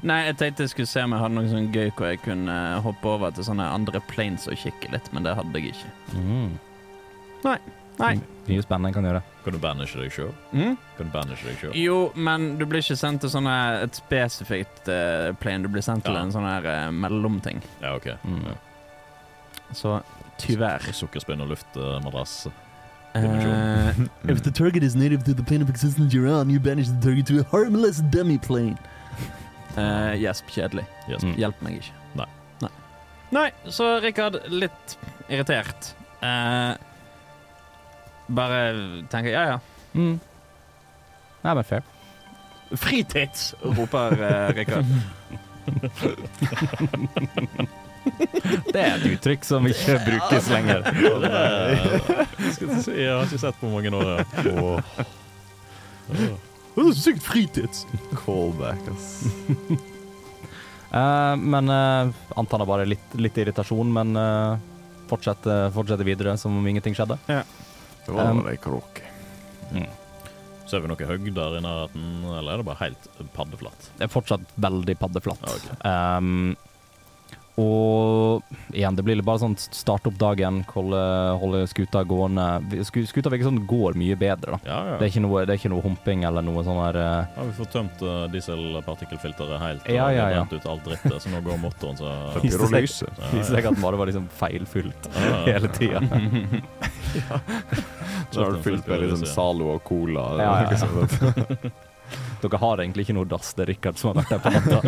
[0.07, 2.57] Nei, jeg tenkte jeg skulle se om jeg hadde noe sånn gøy hvor jeg kunne
[2.85, 5.91] hoppe over til sånne andre planes og kikke litt, men det hadde jeg ikke.
[6.15, 6.53] Mm.
[7.43, 7.57] Nei.
[8.47, 9.21] Mye spennende jeg kan gjøre.
[9.43, 10.31] Kan du banishe deg sjøl?
[10.53, 10.77] Mm?
[10.97, 11.75] Kan du banishe deg sjøl?
[11.77, 16.05] Jo, men du blir ikke sendt til sånne, et spesifikt uh, plane, du blir sendt
[16.07, 17.61] til en sånn her eh, mellomting.
[17.81, 18.13] Ja, OK.
[18.23, 18.41] Mm.
[18.47, 18.57] Ja.
[19.75, 19.99] Så
[20.41, 20.81] tyvärr.
[20.93, 22.47] Sukkerspinn og luftmadrass.
[23.13, 23.91] Uh,
[24.29, 26.99] If the target is native to the plane of existence you're on, you banish the
[27.01, 28.77] target to a harmless demi-plane.
[29.77, 30.85] eh, Gjesp, kjedelig.
[31.09, 31.23] Yes.
[31.23, 31.35] Mm.
[31.39, 31.91] Hjelp meg ikke.
[32.15, 32.25] Nei.
[32.61, 32.69] Nei,
[33.31, 34.97] Nei så Rikard, litt
[35.29, 35.93] irritert.
[36.21, 36.75] Uh,
[38.31, 38.73] bare
[39.11, 39.59] tenker ja, ja.
[39.93, 40.19] Mm.
[41.43, 41.81] Nei, men fair.
[42.75, 43.53] Fritids!
[43.63, 44.85] roper uh, Rikard.
[48.71, 50.85] Det er et uttrykk som ikke brukes lenger.
[52.91, 54.23] Jeg har ikke sett på mange år.
[56.11, 56.31] ja.
[56.71, 57.85] Det er sykt fritids.
[58.23, 59.07] callback, ass.
[60.91, 64.55] Uh, men uh, antar det bare litt, litt irritasjon, men uh,
[65.11, 67.19] fortsette, fortsette videre som om ingenting skjedde.
[67.27, 69.07] Det var Um, bare ei kråke.
[70.71, 73.89] Ser vi noe høgder i nærheten, eller er det bare helt paddeflatt?
[73.99, 75.43] Det er fortsatt veldig paddeflatt.
[75.43, 75.67] Ja, ok.
[75.83, 76.55] Um,
[77.59, 81.01] og igjen, det blir litt bare sånn starte opp dagen, holde,
[81.41, 82.45] holde skuta gående.
[82.87, 84.59] Skuta virker sånn går mye bedre, da.
[84.69, 84.95] Ja, ja.
[85.01, 87.25] Det er ikke noe, det er ikke noe humping eller noe sånn her uh...
[87.35, 90.39] Ja, vi får tømt uh, dieselpartikkelfilteret helt Ja, ja, ja.
[90.45, 92.07] rent ut alt drittet, så nå går motoren så
[92.41, 93.05] Viste seg- Pyrolyse.
[93.35, 95.43] Viser seg at den bare var liksom feilfylt Ja, ja.
[95.51, 95.99] hele tida.
[98.31, 100.25] Så har du fylt med sånn Zalo og Cola.
[100.39, 101.71] Ja, ja, ja.
[102.41, 104.79] Dere har egentlig ikke noe dass, det er Rikard som har vært der på natta.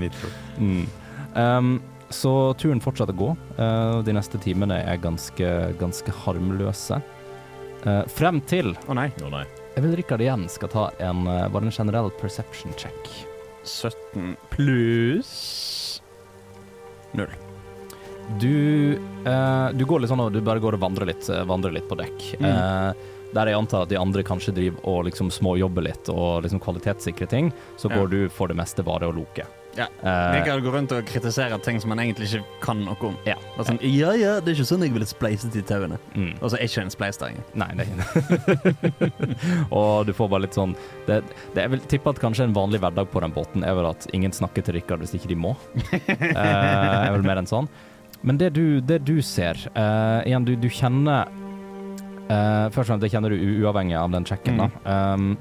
[0.00, 0.30] Nitro.
[0.58, 0.86] Mm.
[1.34, 1.70] Um,
[2.10, 3.30] så turen fortsetter å gå.
[3.58, 7.00] Uh, de neste timene er ganske, ganske harmløse.
[7.84, 9.10] Uh, frem til Å nei.
[9.22, 9.44] Oh, nei.
[9.76, 13.12] Jeg vil Rikard igjen skal ta en, uh, det en generell perception check.
[13.68, 16.00] 17 pluss
[17.12, 17.28] 0.
[18.40, 21.72] Du, uh, du går litt sånn og du bare går og vandrer litt, uh, vandrer
[21.76, 22.26] litt på dekk.
[22.40, 22.48] Mm.
[22.48, 26.60] Uh, der jeg antar at de andre kanskje driver og liksom småjobber litt og liksom
[26.64, 28.00] kvalitetssikrer ting, så Ja.
[28.00, 29.44] går du for det meste bare og loke.
[29.78, 29.86] Ja.
[30.02, 33.16] Eh, Rikard går rundt og kritiserer ting som han egentlig ikke kan noe om.
[33.28, 33.36] Ja.
[33.56, 35.98] Og sånn, Ja ja, det er ikke sånn jeg ville spleiset de tauene.
[36.16, 36.32] mm.
[36.40, 37.46] og så er ikke en spleis der engang.
[37.62, 39.10] Nei, det er ikke
[39.78, 40.74] Og du får bare litt sånn
[41.06, 41.20] det,
[41.54, 44.08] det Jeg vil tippe at kanskje en vanlig hverdag på den båten er vel at
[44.16, 45.54] ingen snakker til Rikard hvis ikke de må.
[46.18, 47.68] Eh, er vel mer enn sånn.
[48.26, 51.28] Men det du, det du ser eh, Igjen, du, du kjenner
[52.28, 54.68] eh, Først og fremst, det kjenner du uavhengig av den checken, da.
[55.14, 55.36] Um,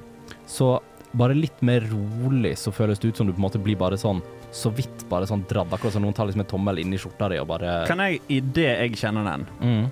[0.48, 0.78] så
[1.12, 3.98] bare litt mer rolig så føles det ut som du på en måte blir bare
[4.00, 4.20] sånn
[4.52, 7.30] så vidt bare sånn dradd, akkurat som noen tar liksom en tommel inn i skjorta
[7.32, 9.86] di og bare Kan jeg, idet jeg kjenner den, mm.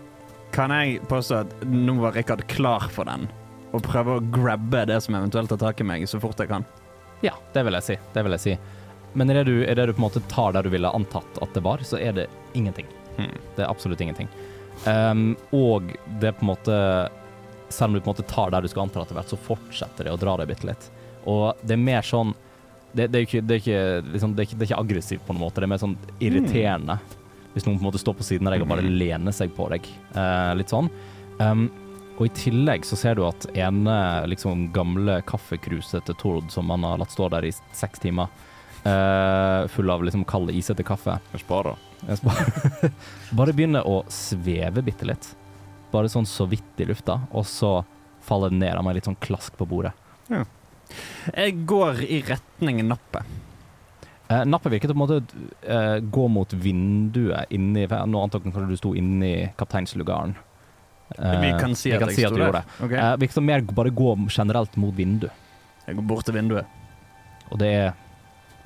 [0.56, 3.28] kan jeg påstå at nå var Rikard klar for den,
[3.75, 6.67] og prøve å grabbe det som eventuelt tar tak i meg, så fort jeg kan?
[7.23, 7.95] Ja, det vil jeg si.
[8.13, 8.56] Det vil jeg si.
[9.15, 11.54] Men idet du, i det du på en måte tar der du ville antatt at
[11.56, 12.88] det var, så er det ingenting.
[13.17, 13.36] Mm.
[13.56, 14.30] Det er absolutt ingenting.
[14.86, 16.78] Um, og det er på en måte
[17.71, 20.06] Selv om du på en måte tar der du skal anta har vært så fortsetter
[20.06, 20.89] det å dra deg bitte litt.
[21.26, 22.34] Og det er mer sånn
[22.96, 25.24] Det, det er ikke, det er ikke, liksom, det er ikke, det er ikke aggressivt
[25.28, 26.96] på noen måte, det er mer sånn irriterende.
[27.52, 29.66] Hvis noen på en måte står på siden av deg og bare lener seg på
[29.74, 29.90] deg.
[30.16, 30.88] Eh, litt sånn.
[31.40, 31.66] Um,
[32.16, 33.96] og i tillegg så ser du at ene
[34.32, 38.32] liksom gamle kaffekruset til Tord som han har latt stå der i seks timer,
[38.86, 41.76] uh, full av liksom kald, isete kaffe, Jeg sparer.
[42.08, 42.92] jeg sparer.
[43.40, 45.34] bare begynner å sveve bitte litt.
[45.92, 47.82] Bare sånn så vidt i lufta, og så
[48.24, 49.92] faller den ned av meg litt sånn klask på bordet.
[51.36, 53.26] Jeg går i retning nappet.
[54.30, 58.54] Eh, nappet virket å på en måte eh, gå mot vinduet inni Nå antok jeg
[58.56, 60.34] kanskje du sto inni kapteinslugaren.
[61.19, 62.48] Eh, Vi kan si vi at kan jeg si at sto du der.
[62.48, 62.86] gjorde det.
[62.88, 62.98] Okay.
[62.98, 65.30] Eh, virket som mer bare gå generelt mot vindu,
[65.86, 66.65] Jeg går bort til vinduet.
[67.52, 67.93] og det er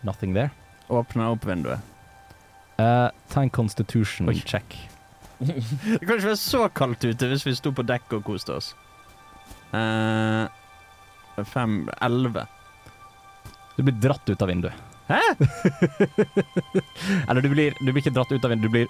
[0.03, 0.51] nothing there.
[0.89, 1.79] Åpner opp vinduet.
[2.79, 4.39] Uh, ta en constitution Oi.
[4.45, 4.77] check.
[5.39, 8.73] Det kan ikke være så kaldt ute hvis vi sto på dekk og koste oss.
[9.75, 10.47] Eh,
[11.47, 12.45] fem Elleve.
[13.77, 14.73] Du blir dratt ut av vinduet.
[15.09, 15.19] Hæ?
[17.29, 18.87] Eller du blir, du blir ikke dratt ut av vinduet, du blir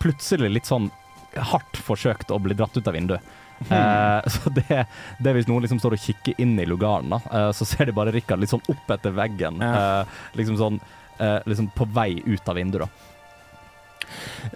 [0.00, 0.90] plutselig litt sånn
[1.36, 3.20] hardt forsøkt å bli dratt ut av vinduet.
[3.68, 4.84] Eh, så det,
[5.22, 7.94] det hvis noen liksom står og kikker inn i lugaren, da, eh, så ser de
[7.96, 9.60] bare Rikard litt sånn opp etter veggen.
[9.62, 10.00] Ja.
[10.02, 10.80] eh, liksom sånn
[11.18, 14.50] eh, liksom på vei ut av vinduet, da.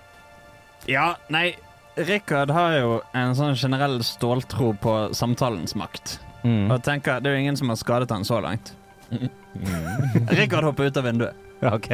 [0.87, 1.57] Ja, nei
[1.97, 6.19] Rikard har jo en sånn generell ståltro på samtalens makt.
[6.47, 6.71] Mm.
[6.71, 8.75] Og tenker, Det er jo ingen som har skadet han så langt.
[10.39, 11.35] Rikard hopper ut av vinduet.
[11.67, 11.91] OK.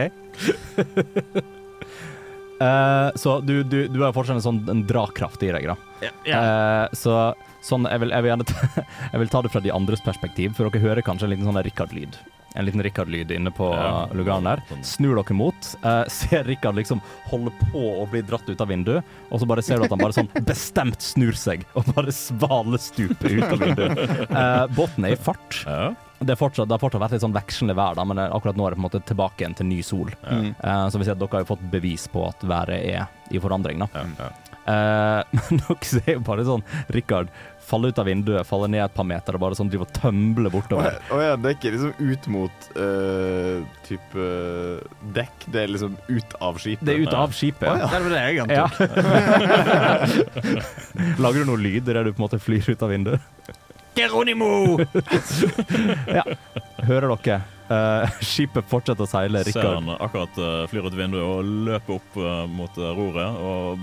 [2.60, 5.76] uh, så du, du, du har fortsatt en sånn drakraft i deg, da.
[6.02, 6.42] Yeah, yeah.
[6.42, 7.16] Uh, så
[7.62, 10.68] sånn, jeg vil, jeg, vil ta, jeg vil ta det fra de andres perspektiv, for
[10.68, 12.18] dere hører kanskje en liten sånn Rikard-lyd.
[12.54, 14.06] En liten Rikard-lyd inne på Ja.
[14.12, 14.62] lugaren der.
[14.68, 14.82] Sånn.
[14.84, 19.02] Snur dere mot, eh, ser Rikard liksom holde på å bli dratt ut av vinduet,
[19.30, 23.38] og så bare ser du at han bare sånn bestemt snur seg og bare svalestuper
[23.38, 23.98] ut av vinduet.
[24.30, 25.62] Eh, båten er i fart.
[25.66, 25.94] Ja.
[26.22, 28.66] Det, er fortsatt, det har fortsatt vært litt sånn vekslende vær, da, men akkurat nå
[28.66, 30.12] er det på en måte tilbake igjen til ny sol.
[30.22, 30.38] Ja.
[30.52, 33.40] Eh, så vi ser at dere har jo fått bevis på at været er i
[33.42, 33.88] forandring, da.
[33.96, 34.30] Ja, ja.
[34.62, 36.62] Uh, men dere ser jo bare sånn
[36.94, 37.32] Rikard
[37.72, 40.52] falle ut av vinduet, falle ned et par meter og bare sånn drive og tømble
[40.52, 40.92] bortover.
[40.92, 41.08] bortover.
[41.08, 43.56] ja, og jeg dekker liksom ut mot uh,
[43.88, 44.26] type
[45.16, 45.36] dekk.
[45.54, 46.84] Det er liksom ut av skipet.
[46.86, 47.68] Det er ut av skipet.
[47.68, 47.88] Å, ja.
[47.88, 48.44] Det var det jeg Ja.
[48.44, 48.80] antok.
[51.22, 53.20] Lager du noen lyd der du på en måte flyr ut av vinduet?
[53.96, 54.78] Geronimo!
[56.88, 57.40] Hører dere?
[57.72, 59.42] Uh, skipet fortsetter å seile.
[59.46, 59.62] Rikard.
[59.64, 63.80] Ser han akkurat uh, flyr ut vinduet og løper opp uh, mot roret og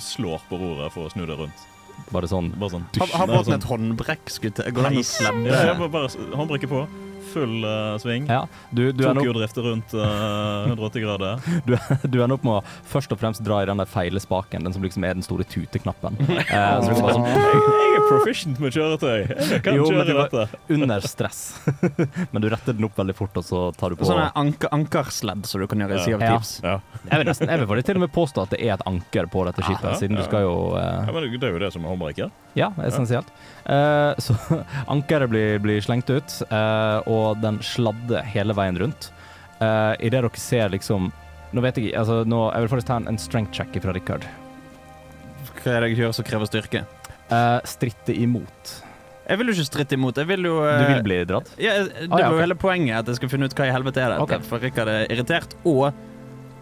[0.00, 1.66] slår på roret for å snu det rundt.
[2.10, 4.30] Bare sånn Bare sånn Har, har båten et håndbrekk?
[4.32, 6.34] Skulle Går det an å slemme?
[6.40, 6.84] Håndbrekket på.
[7.32, 8.26] Full uh, sving.
[8.30, 11.40] Ja, du, du, Tokyo-drifter rundt uh, 180 grader.
[11.68, 14.66] du, du ender opp med å først og fremst dra i den der feile spaken,
[14.66, 16.18] den som liksom er den store tuteknappen.
[16.50, 19.18] Eh, så liksom bare sånn Jeg, jeg er proficient med kjøretøy.
[19.52, 20.46] Jeg kan Jo, kjøre dette.
[20.74, 21.40] under stress.
[22.32, 25.46] Men du retter den opp veldig fort, og så tar du på Sånne anker, ankersledd
[25.46, 26.32] som du kan gjøre i Sea of Ja.
[26.32, 26.52] Thieves.
[26.64, 26.74] Ja.
[27.04, 29.44] Jeg vil nesten, jeg vil til og med påstå at det er et anker på
[29.46, 31.86] dette skipet, Ja, siden du skal jo ja, eh, men det er jo det som
[31.86, 32.40] er håndbrekket.
[32.58, 33.28] Ja, essensielt.
[33.64, 34.34] Eh, så
[34.94, 39.10] ankeret blir, blir slengt ut, eh, og den sladder hele veien rundt.
[39.60, 41.10] Uh, Idet dere ser liksom
[41.52, 43.92] Nå vet jeg ikke, altså nå, Jeg vil faktisk ta en, en strength check fra
[43.92, 44.24] Richard.
[45.60, 46.80] Hva er det jeg gjør som krever styrke?
[47.28, 48.70] Uh, stritte imot.
[49.28, 50.16] Jeg vil jo ikke stritte imot.
[50.18, 51.50] Jeg vil jo Du eh, vil bli dratt?
[51.60, 52.44] ja, Det Ah, ja, var jo okay.
[52.46, 54.24] hele poenget, at jeg skal finne ut hva i helvete er dette.
[54.24, 54.46] Okay.
[54.48, 55.92] For Rikard er irritert, og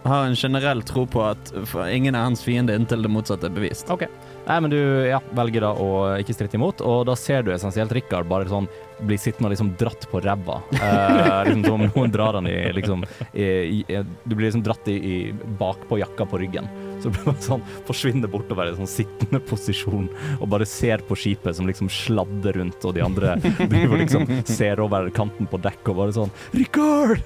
[0.08, 1.52] har en generell tro på at
[1.92, 3.88] ingen er hans fiende inntil det motsatte er bevist.
[3.94, 4.04] OK.
[4.48, 7.92] Nei, men du ja, velger da å ikke stritte imot, og da ser du essensielt
[7.92, 8.68] Rikard bare sånn
[9.04, 10.62] bli sittende og liksom dratt på ræva.
[10.72, 14.96] Eh, liksom som noen drar han i liksom i, i, Du blir liksom dratt i,
[14.96, 15.16] i
[15.60, 16.70] bakpå jakka på ryggen.
[17.04, 20.08] Så blir man sånn forsvinner bortover i sånn sittende posisjon
[20.38, 23.36] og bare ser på skipet som liksom sladder rundt, og de andre
[23.72, 27.20] driver liksom ser over kanten på dekk og bare sånn Rikard!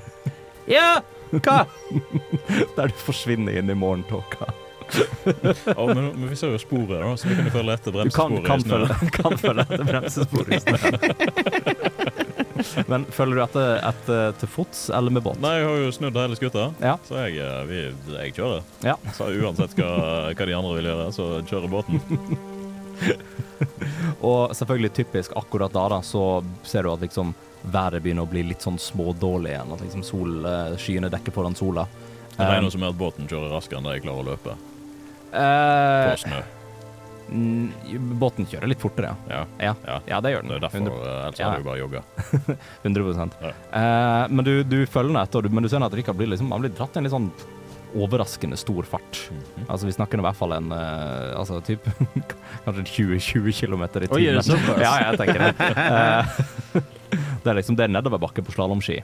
[0.67, 0.99] Ja!
[1.33, 1.63] Hva?
[2.77, 4.51] Der du forsvinner inn i morgentåka.
[5.79, 8.11] Å, men, men vi ser jo sporet, da, så vi kan jo følge etter Du
[8.13, 10.95] kan, kan, følge, kan følge etter bremsesporet i snøen.
[12.87, 15.41] Men følger du etter, etter til fots eller med båt?
[15.43, 16.97] Nei, jeg har jo snudd hele skuta, Ja.
[17.09, 17.79] så jeg, eh, vi,
[18.19, 18.63] jeg kjører.
[18.87, 18.97] Ja.
[19.17, 19.93] Så uansett hva,
[20.31, 21.97] hva de andre vil gjøre, så kjører båten.
[24.23, 27.33] Og selvfølgelig typisk akkurat da, da, så ser du at liksom
[27.73, 29.73] været begynner å bli litt sånn smådårlig igjen.
[29.75, 31.87] At liksom sol, eh, skyene dekker foran sola.
[32.33, 34.55] Det regner Um, som med at båten kjører raskere enn jeg klarer å løpe
[35.33, 36.41] på snø.
[37.33, 39.73] mm, båten kjører litt fortere, Ja, ja.
[39.87, 39.99] ja.
[40.11, 40.53] Ja, det gjør den.
[40.53, 42.03] Det er derfor, eh, ellers hadde du bare jogga.
[42.85, 43.53] 100 Ja.
[43.73, 46.75] eh, Men du, du følger den etter, men du ser at Rikard blir liksom, blir
[46.77, 47.31] dratt i en litt sånn
[47.93, 49.19] overraskende stor fart.
[49.29, 49.67] Mhm.
[49.69, 51.85] Altså Vi snakker i hvert fall en uh, altså, typ,
[52.65, 52.87] Kanskje
[53.21, 54.41] 20-20 km i timen.
[54.41, 54.81] Oi?
[54.87, 55.53] Ja, jeg tenker det.
[55.77, 56.81] Uh,
[57.43, 59.03] det er liksom det er nedoverbakke på slalåmski.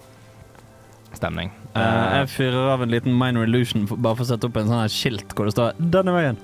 [1.17, 1.51] Stemning.
[1.75, 4.57] Eh, Eh, jeg fyrer av en liten minor illusion for, bare for å sette opp
[4.59, 6.39] en sånn her skilt hvor det står 'Denne veien'.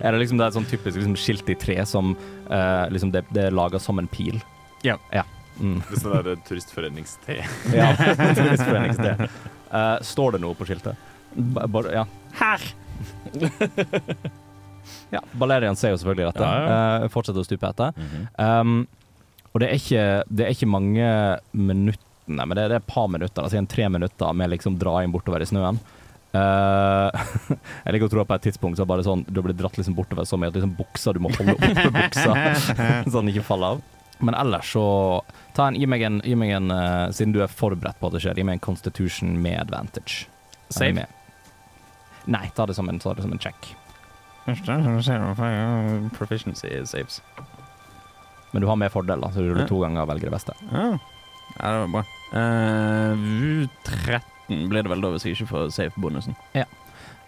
[0.04, 2.14] er det liksom det er et sånn typisk liksom, skilt i tre som
[2.50, 4.40] uh, liksom det, det er laga som en pil?
[4.84, 4.98] Ja.
[5.12, 5.24] ja.
[5.58, 5.82] Mm.
[5.90, 7.40] Det sånn der turistforeningste.
[7.80, 7.90] ja.
[8.38, 9.26] Turistforeningssted.
[9.72, 10.98] Uh, står det noe på skiltet?
[11.34, 12.04] B Bare, ja.
[12.38, 12.60] Her!
[15.14, 15.20] ja.
[15.32, 16.44] Balerian ser jo selvfølgelig dette.
[16.44, 17.94] Ja, Eh, fortsetter å stupe etter.
[17.98, 18.28] Mhm.
[18.38, 18.86] Um,
[19.54, 21.08] og det er, ikke, det er ikke mange
[22.26, 25.12] minuttene, men det det er et par minutter, altså en tre minutter med liksom draing
[25.12, 25.78] bortover i snøen.
[26.34, 27.10] Uh,
[27.84, 29.54] jeg liker å tro at på et tidspunkt så er det bare sånn du blir
[29.54, 32.34] dratt liksom bortover så mye at liksom buksa du må holde oppe buksa,
[33.06, 33.84] så den ikke faller av.
[34.24, 34.86] Men ellers så
[35.54, 38.16] ta en, Gi meg en, gi meg en uh, siden du er forberedt på at
[38.16, 40.26] det skjer, gi meg en constitution med advantage.
[40.70, 40.94] Save?
[40.96, 41.06] med?
[42.30, 43.74] Nei, ta det som en, ta det som en check.
[46.16, 47.20] Proficiency saves.
[48.54, 50.54] Men du har med fordel, da, så du ruller to ganger og velger det beste.
[50.70, 50.94] Ja,
[51.58, 52.04] ja det var bra.
[52.34, 56.36] Uh, 13 blir det vel da hvis jeg ikke får safe-bonusen.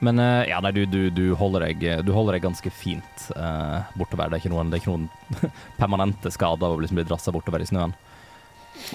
[0.04, 3.86] Men uh, ja, nei, du, du, du, holder deg, du holder deg ganske fint uh,
[3.96, 4.28] bortover.
[4.28, 7.32] Det er ikke noen, det er ikke noen permanente skader av å liksom bli drassa
[7.32, 7.96] bortover i snøen.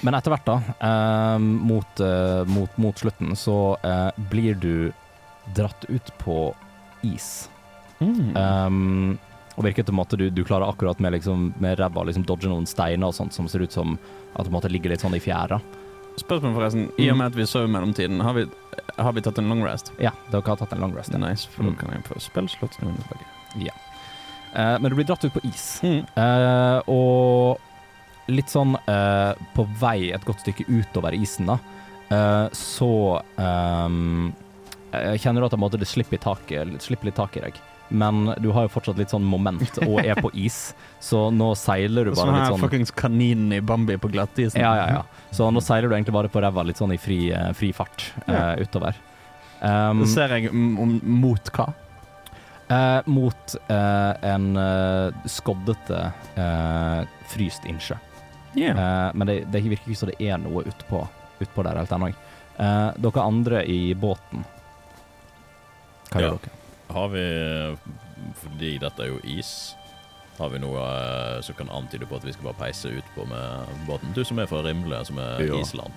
[0.00, 0.56] Men etter hvert, da,
[0.88, 4.92] eh, mot, eh, mot, mot slutten, så eh, blir du
[5.54, 6.54] dratt ut på
[7.02, 7.48] is.
[7.98, 9.18] Um,
[9.56, 12.66] og virker en måte du, du klarer akkurat med, liksom, med ræva liksom dodge noen
[12.68, 13.98] steiner og sånt som ser ut som
[14.38, 15.60] at en ligger litt sånn i fjæra.
[16.20, 16.88] Spørsmål forresten.
[17.00, 18.46] I og med at vi sov i mellomtiden, har vi,
[18.96, 19.92] har vi tatt en long rest?
[20.00, 21.12] Ja, dere har tatt en long rest.
[21.12, 21.20] Ja.
[21.20, 21.72] Nice, for Mm.
[21.72, 23.72] da kan jeg få spillslott noen tilbake.
[24.54, 25.80] Eh, men du blir dratt ut på is.
[25.82, 26.04] Mm.
[26.16, 27.60] uh, og
[28.28, 31.58] litt sånn uh, på vei et godt stykke utover isen, da,
[32.52, 34.34] så um,
[34.92, 37.56] kjenner du at det slipper, i taket, slipper litt tak i deg.
[37.92, 42.08] Men du har jo fortsatt litt sånn moment og er på is, så nå seiler
[42.08, 44.62] du bare sånn litt sånn fuckings kaninen i Bambi på glattisen.
[44.64, 45.28] Ja, ja, ja.
[45.34, 48.06] Så nå seiler du egentlig bare på ræva litt sånn i fri, eh, fri fart
[48.26, 48.54] Ja.
[48.54, 48.96] uh, utover.
[49.60, 51.68] Um, så ser jeg m- mot hva?
[52.72, 56.00] Uh, mot uh, en eh, skoddete,
[56.40, 57.98] eh, fryst innsjø.
[58.56, 58.78] Yeah.
[58.78, 61.04] Eh, men det, det virker ikke som det er noe utpå
[61.42, 62.08] ut på der helt ennå.
[62.56, 64.44] Eh, dere andre i båten,
[66.12, 66.30] hva Ja.
[66.32, 66.58] gjør dere?
[66.92, 67.22] Har vi,
[68.42, 69.74] fordi dette er jo is,
[70.38, 73.24] har vi noe eh, som kan antyde på at vi skal bare peise ut på
[73.28, 74.12] med båten?
[74.16, 75.58] Du som er fra Rimle, som er Ja.
[75.60, 75.92] Island.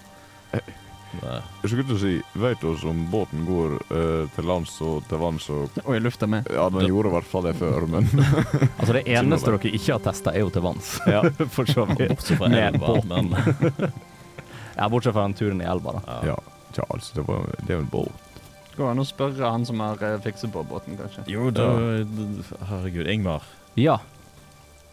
[0.55, 0.73] Eh.
[1.21, 1.37] Nei.
[1.61, 5.21] Jeg skulle til å si, vet du om båten går uh, til lands og til
[5.21, 6.49] vanns og Og i lufta med.
[6.51, 8.09] Ja, den gjorde i hvert fall det før, men
[8.81, 10.89] Altså Det eneste dere ikke har testa, er jo til vanns.
[11.07, 11.21] Ja.
[11.55, 12.09] For så vidt.
[12.11, 13.31] Bortsett fra Med elva, båten.
[13.31, 13.93] men
[14.75, 16.19] Ja, bortsett fra den turen i elva, da.
[16.27, 16.35] ja.
[16.75, 16.89] ja.
[16.89, 18.24] Altså, det, var, det er jo en båt.
[18.77, 21.23] Går an å spørre han som har eh, fikset på båten, kanskje.
[21.31, 21.69] Jo, da
[22.71, 23.43] Herregud, Ingmar.
[23.79, 23.97] Ja,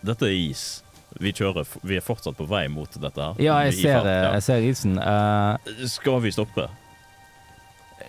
[0.02, 0.82] Dette er is.
[1.20, 3.34] Vi kjører f- Vi er fortsatt på vei mot dette her.
[3.42, 4.30] ja jeg, I ser, fart, eh, ja.
[4.38, 4.94] jeg ser isen.
[4.98, 6.68] Eh, Skal vi stoppe?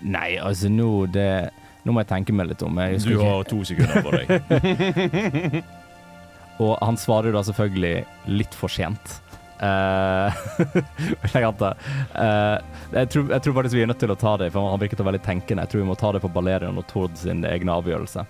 [0.01, 1.51] nei, altså nå det
[1.85, 2.77] Nå må jeg tenke meg litt om.
[2.79, 3.29] Jeg husker Du ikke.
[3.29, 5.63] har to sekunder på deg.
[6.63, 9.17] Og han svarer da selvfølgelig litt for sent.
[9.63, 10.33] Eh,
[11.33, 11.77] jeg antar.
[12.15, 12.57] Eh,
[12.93, 15.03] jeg, tror, jeg tror faktisk vi er nødt til å ta det, for han virket
[15.05, 15.61] veldig tenkende.
[15.65, 18.21] Jeg tror vi må ta det for Balerian og Tord sin egen avgjørelse.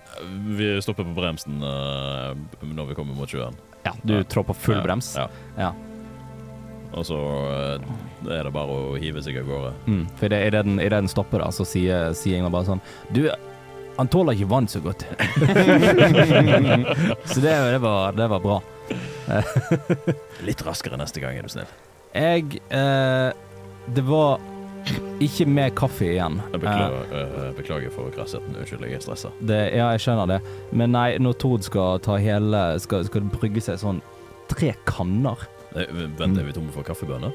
[0.58, 2.30] Vi stopper på bremsen eh,
[2.70, 3.56] når vi kommer mot sjøen.
[3.84, 5.08] Ja, du trår på full brems.
[5.18, 5.26] Ja.
[5.58, 5.70] Ja.
[6.94, 7.18] Og så
[8.30, 9.72] er det bare å hive seg av gårde.
[9.90, 12.68] Mm, for i det, den, i det den stopper, da, så sier, sier Ingvar bare
[12.68, 13.22] sånn Du,
[13.98, 15.02] han tåler ikke vann så godt.
[17.30, 18.58] så det, det, var, det var bra.
[20.48, 21.70] Litt raskere neste gang, er du snill.
[22.14, 23.30] Jeg eh,
[23.96, 24.42] Det var
[25.24, 26.36] ikke mer kaffe igjen.
[26.52, 28.52] Jeg beklager, eh, beklager for krassheten.
[28.60, 29.30] Unnskyld, jeg er stressa.
[29.48, 30.38] Ja, jeg skjønner det.
[30.76, 34.02] Men nei, når Tord skal ta hele Skal, skal brygge seg sånn
[34.52, 37.32] tre kanner Eh, Vent, er vi tomme for kaffebønner?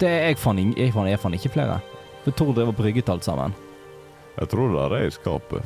[0.00, 1.78] Det er jeg fant, ing- jeg faen, jeg faen ikke flere.
[2.26, 3.54] For Tord drev og brygget alt sammen.
[4.34, 5.64] Jeg tror det er det i skapet.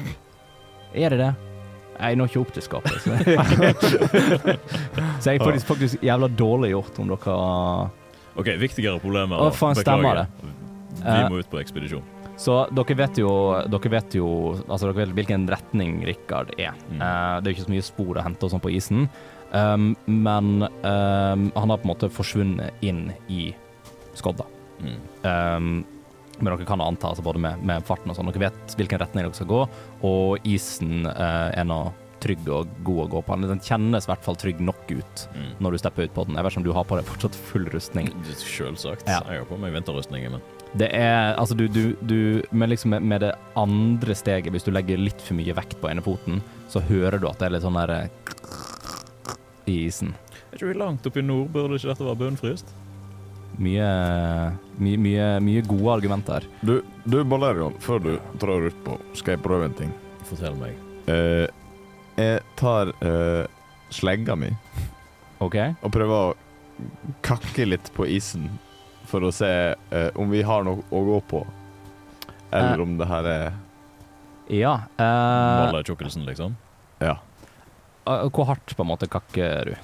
[0.94, 1.30] Er det det?
[2.00, 2.96] Jeg når ikke opp til skapet.
[3.04, 3.12] Så,
[5.20, 7.34] så jeg er faktisk, faktisk jævla dårlig gjort om dere
[8.40, 9.42] OK, viktigere problemer.
[9.42, 10.60] Å, faen, stemmer Vi
[11.06, 12.04] Eh, må ut på ekspedisjon.
[12.40, 13.30] Så dere vet jo
[13.70, 14.28] Dere vet jo
[14.66, 16.76] Altså dere vet hvilken retning Rikard er.
[16.90, 17.00] Mm.
[17.00, 19.06] Uh, det er jo ikke så mye spor å hente og sånn på isen,
[19.52, 23.50] um, men um, han har på en måte forsvunnet inn i
[24.18, 24.46] skodda.
[24.80, 25.00] Mm.
[25.24, 25.72] Um,
[26.40, 29.26] men dere kan anta, altså både med, med farten og sånn, dere vet hvilken retning
[29.26, 29.64] dere skal gå,
[30.08, 31.80] og isen eh, er nå
[32.20, 33.36] trygg og god å gå på.
[33.48, 35.52] Den kjennes i hvert fall trygg nok ut Mm.
[35.64, 36.34] når du stepper ut på den.
[36.36, 38.10] Jeg vet ikke om du har på deg fortsatt full rustning.
[38.36, 39.06] Selvsagt.
[39.08, 39.22] Ja.
[39.30, 40.42] Jeg har på meg vinterrustningen min.
[40.76, 44.70] Det er altså du, du, du med, liksom med, med det andre steget, hvis du
[44.70, 47.64] legger litt for mye vekt på ene foten, så hører du at det er litt
[47.64, 48.08] sånn der eh,
[49.70, 50.12] i isen.
[50.50, 51.48] Er ikke vi langt oppe i nord?
[51.54, 52.72] Burde ikke dette være bunnfryst?
[53.58, 53.88] Mye,
[54.80, 56.46] mye, mye, mye gode argumenter.
[56.64, 59.90] Du, du Balerion, før du trår utpå, skal jeg prøve en ting.
[60.28, 60.76] Fortell meg.
[61.10, 61.46] Eh,
[62.20, 63.46] jeg tar eh,
[63.90, 64.50] slegga mi
[65.40, 65.56] OK?
[65.82, 66.36] og prøver å
[67.24, 68.46] kakke litt på isen
[69.10, 71.42] for å se eh, om vi har noe å gå på.
[72.52, 72.82] Eller Eh.
[72.84, 73.52] om det her er
[74.50, 74.74] Ja.
[74.98, 76.56] eh, Balletjukkelsen, liksom?
[77.00, 77.16] Ja,
[78.06, 79.74] eh, hvor hardt på en måte kakker du?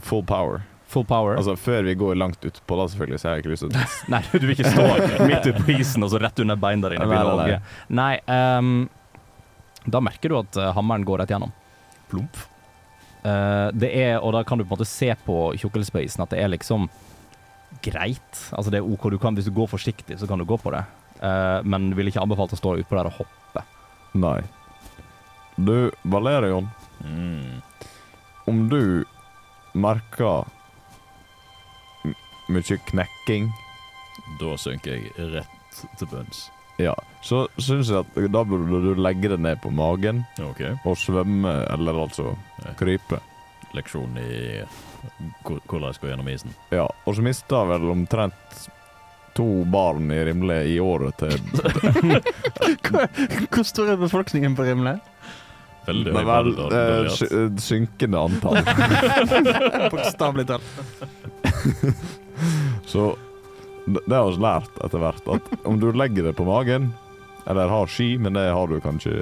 [0.00, 0.62] full power.
[0.94, 1.36] Full power?
[1.40, 3.84] Altså før vi går langt utpå, da selvfølgelig, så har jeg ikke lyst til å
[4.14, 4.84] Nei, du vil ikke stå
[5.30, 7.60] midt ute på isen og så rett under beina dine Nei, nei, nei.
[8.00, 8.74] Nei, um,
[9.90, 11.50] da merker du at eh, hammeren går rett gjennom.
[12.08, 12.38] plump.
[13.24, 16.40] Uh, det er, og da kan du på en måte se på tjukkelse at det
[16.40, 16.86] er liksom
[17.84, 18.38] greit.
[18.54, 19.10] Altså det er OK.
[19.12, 20.84] Du kan, hvis du går forsiktig, så kan du gå på det.
[21.20, 23.64] Uh, men vil ikke anbefalt å stå utpå der og hoppe.
[24.14, 24.38] Nei.
[25.58, 26.70] Du, Valerion,
[27.04, 27.60] Mm.
[28.48, 29.04] om du
[29.76, 30.46] merker
[32.48, 33.52] mye knekking,
[34.40, 35.48] Da synker jeg rett
[35.98, 36.50] til bunns.
[36.78, 40.60] ja, så syns jeg at da burde du legge deg ned på magen OK.
[40.84, 42.72] og svømme, eller altså Ja.
[42.78, 43.18] krype.
[43.74, 44.62] Leksjon i
[45.42, 46.54] hvor- hvordan jeg skal gjennom isen.
[46.70, 48.32] Ja, og så mista vel omtrent
[49.34, 51.30] to barn i Rimle i året til
[53.50, 55.00] Hvor stor er befolkningen på Rimle?
[55.88, 58.56] Veldig Men høy vel, ball- eh, sy- eh, synkende antall.
[59.92, 60.62] Bokstavelig talt.
[62.92, 63.14] Så
[63.86, 66.92] det har vi lært etter hvert, at om du legger det på magen,
[67.46, 69.12] eller har ski, men det har du kanskje,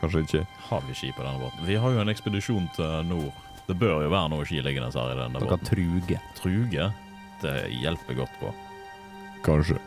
[0.00, 0.40] kanskje ikke
[0.70, 1.62] Har vi ski på denne båten?
[1.68, 3.30] Vi har jo en ekspedisjon til nord.
[3.68, 5.68] Det bør jo være noe ski liggende her i denne Dere båten.
[5.68, 6.24] truger.
[6.40, 6.88] Truge,
[7.44, 8.50] det hjelper godt på.
[9.46, 9.78] Kanskje.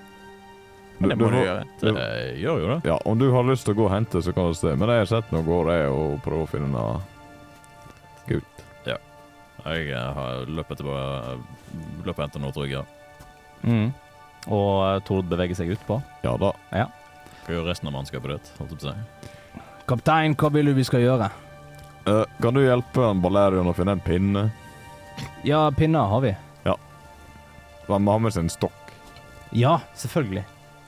[1.01, 1.65] Du, det må du får- gjøre.
[1.81, 2.77] Det gjør jo det.
[2.87, 4.77] Ja, om du har lyst til å gå og hente, så kan du det.
[4.79, 7.01] Men jeg har sett noen går, jeg, og prøver å finne noe
[9.63, 11.37] Jeg eh, har løpet tilbake,
[12.03, 12.83] løpet og hentet noe trygge.
[13.63, 13.87] Mm.
[14.51, 16.01] Og eh, Tord beveger seg utpå.
[16.25, 16.51] Ja da.
[16.73, 18.53] Hva gjør resten av mannskapet ditt?
[18.59, 19.31] Holdt jeg på å si.
[19.87, 21.27] Kaptein, hva vil du vi skal gjøre?
[22.03, 24.47] Uh, kan du hjelpe Balerion å finne en pinne?
[25.47, 26.33] Ja, pinner har vi.
[27.87, 28.93] Han har ha med seg en stokk.
[29.51, 30.45] Ja, selvfølgelig.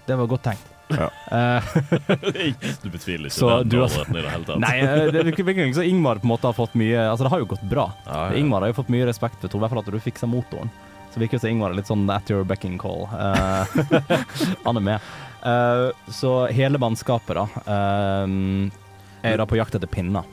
[0.08, 0.75] Det var godt tenkt.
[0.90, 1.08] Ja.
[1.32, 1.64] Eh,
[2.84, 4.60] Du betviler ikke Så den du har- i det hele tatt?
[4.62, 7.32] nei, eh, det virker virkelig så Ingmar på en måte har fått mye Altså, det
[7.34, 7.88] har jo gått bra.
[8.06, 8.38] Ja, ja.
[8.38, 10.70] Ingmar har jo fått mye respekt for Tor, i hvert fall at du fiksa motoren.
[11.14, 13.08] Så virker det som Ingmar er litt sånn at your backing call.
[13.16, 13.66] Eh,
[14.66, 15.00] han er med.
[15.46, 20.24] Eh, så hele mannskapet, da, eh, er da på jakt etter pinner.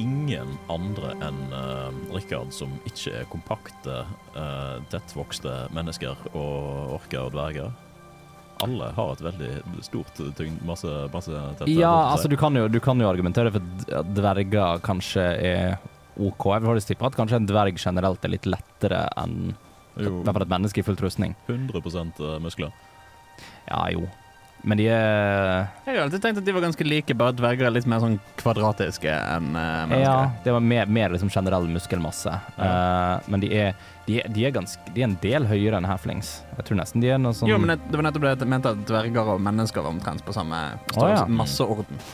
[0.00, 7.32] ingen andre enn uh, Rikard som ikke er kompakte, uh, tettvokste mennesker og orker og
[7.34, 7.72] dverger.
[8.66, 9.50] Alle har et veldig
[9.86, 13.64] stort tyngd, masse, masse tette, Ja, altså du kan jo, du kan jo argumentere for
[14.00, 15.78] at dverger kanskje er
[16.20, 16.46] OK.
[16.52, 19.54] Jeg vil faktisk tippe at kanskje en dverg generelt er litt lettere enn
[20.00, 21.34] jo, et menneske i full rustning.
[21.48, 22.72] 100 muskler.
[23.68, 24.06] Ja, jo.
[24.62, 27.68] Men de er Jeg har alltid tenkt at de var ganske like, bare at dverger
[27.68, 30.04] er litt mer sånn kvadratiske enn uh, mennesker.
[30.04, 32.34] Ja, det var mer, mer liksom generell muskelmasse.
[32.60, 35.88] Eh, men de er, de, er, de, er ganske, de er en del høyere enn
[35.88, 36.34] halflings.
[36.58, 38.52] Jeg tror nesten de er noe sånn Jo, men det, det var nettopp det jeg
[38.52, 41.06] mente at dverger og mennesker var omtrent på samme størrelse.
[41.06, 41.24] Oh, ja.
[41.40, 42.04] Masseorden.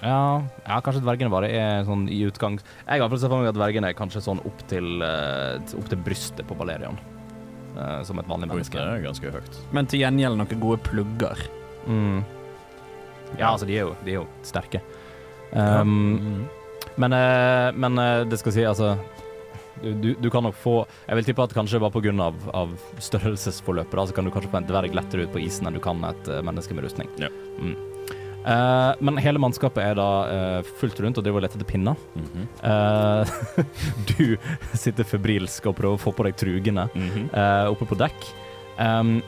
[0.00, 0.22] ja,
[0.64, 3.42] ja, kanskje dvergene bare er sånn i utgang Jeg har i hvert fall sett for
[3.42, 6.96] meg at dvergene er kanskje sånn opp til, uh, opp til brystet på Balerion.
[7.78, 8.78] Eh, som et vanlig menneske.
[8.78, 9.60] Det er ganske høyt.
[9.74, 11.44] Men til gjengjeld noen gode plugger.
[11.86, 12.24] Mm.
[13.36, 14.82] Ja, altså, de er jo, de er jo sterke.
[15.52, 16.90] Um, ja.
[16.98, 18.96] Men, uh, men uh, det skal si, altså
[19.78, 20.72] du, du, kan nok få
[21.06, 22.12] Jeg vil tippe at kanskje bare pga.
[22.24, 25.70] Av, av størrelsesforløpet da, så kan du kanskje få en dverg lettere ut på isen
[25.70, 27.12] enn du kan et menneske med rustning.
[27.22, 27.30] Ja.
[27.62, 27.76] Mm.
[28.48, 31.96] Eh, men hele mannskapet er da uh, fullt rundt og driver og leter etter pinner.
[32.16, 32.46] Mm -hmm.
[32.64, 33.64] uh,
[34.16, 34.36] du
[34.74, 37.28] sitter febrilsk og prøver å få på deg trugene Mhm.
[37.32, 38.32] eh, oppe på dekk.
[38.78, 39.22] Um,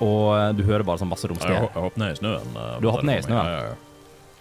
[0.00, 2.52] Og du hører bare sånn masse Jeg jeg har hoppet ned i snøen.
[2.80, 3.46] Du har hoppet ned i snøen?
[3.46, 3.62] Ja,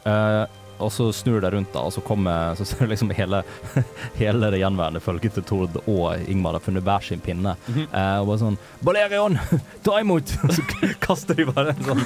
[0.05, 0.45] ja, ja.
[0.79, 3.43] Og så snur du deg rundt, da, og så kommer Så ser du liksom hele,
[4.15, 7.55] hele det gjenværende følget til Tord og Ingmar har funnet hver sin pinne.
[7.67, 7.87] Mhm.
[7.93, 9.39] Eh, og bare sånn Balerion,
[9.83, 10.37] ta imot!
[10.43, 10.61] Og så
[10.99, 12.05] kaster de bare en sånn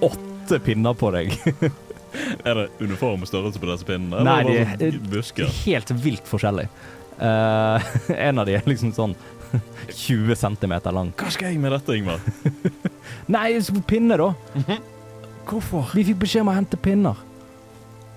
[0.00, 1.34] åtte pinner på deg.
[2.48, 4.22] Er det uniform størrelse på disse pinnene?
[4.24, 5.50] Nei, de er- sånn busker.
[5.66, 6.70] Helt vilt forskjellige.
[7.20, 7.84] Uh,
[8.28, 9.12] en av de er liksom sånn
[9.92, 11.12] 20 cm lang.
[11.20, 12.22] Hva skal jeg med dette, Ingmar?
[13.28, 14.32] Nei, så pinne, da.
[15.48, 15.92] Hvorfor?
[15.96, 17.20] Vi fikk beskjed om å hente pinner.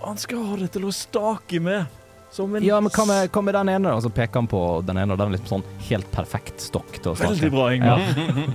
[0.02, 2.00] Han skal ha det til å stake med.
[2.32, 3.90] Som en Ja, men hva med, hva med den ene?
[3.90, 3.96] da?
[4.00, 6.94] Og så peker han på den ene, og den er liksom sånn helt perfekt stokk
[6.96, 7.34] til å stake.
[7.34, 8.06] Veldig bra, Ingmar.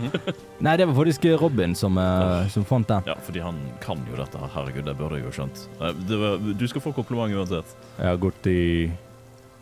[0.64, 3.10] Nei, det var faktisk Robin som, uh, som fant den.
[3.12, 4.52] Ja, fordi han kan jo dette her.
[4.54, 5.66] Herregud, det burde jeg jo skjønt.
[6.08, 7.76] Det var, du skal få kompliment uansett.
[7.98, 8.62] Jeg har gått i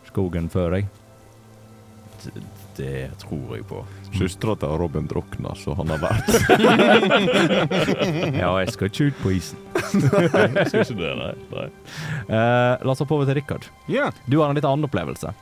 [0.07, 0.87] skogen før, jeg.
[2.23, 2.45] Det,
[2.79, 2.95] det
[3.25, 3.83] tror jeg på.
[4.15, 6.29] Søstera til Robin drukna, så han har vært
[8.41, 9.61] Ja, jeg skal ikke ut på isen.
[9.75, 11.31] Jeg skal ikke det, nei.
[11.51, 11.67] nei.
[12.29, 13.69] Uh, la oss hoppe over til Rikard.
[13.91, 14.09] Ja.
[14.25, 15.33] Du har en litt annen opplevelse.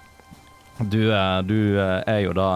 [0.81, 2.55] Du, uh, du uh, er jo da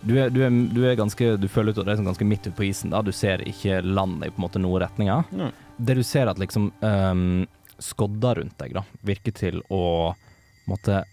[0.00, 2.28] du er, du, er, du er ganske Du føler ut at det er sånn ganske
[2.28, 2.92] midt ute på isen.
[2.92, 5.26] da Du ser ikke landet i på en måte noen retninger.
[5.28, 5.50] Mm.
[5.76, 7.26] Det du ser at liksom um,
[7.80, 11.04] skodda rundt deg da virker til å eh,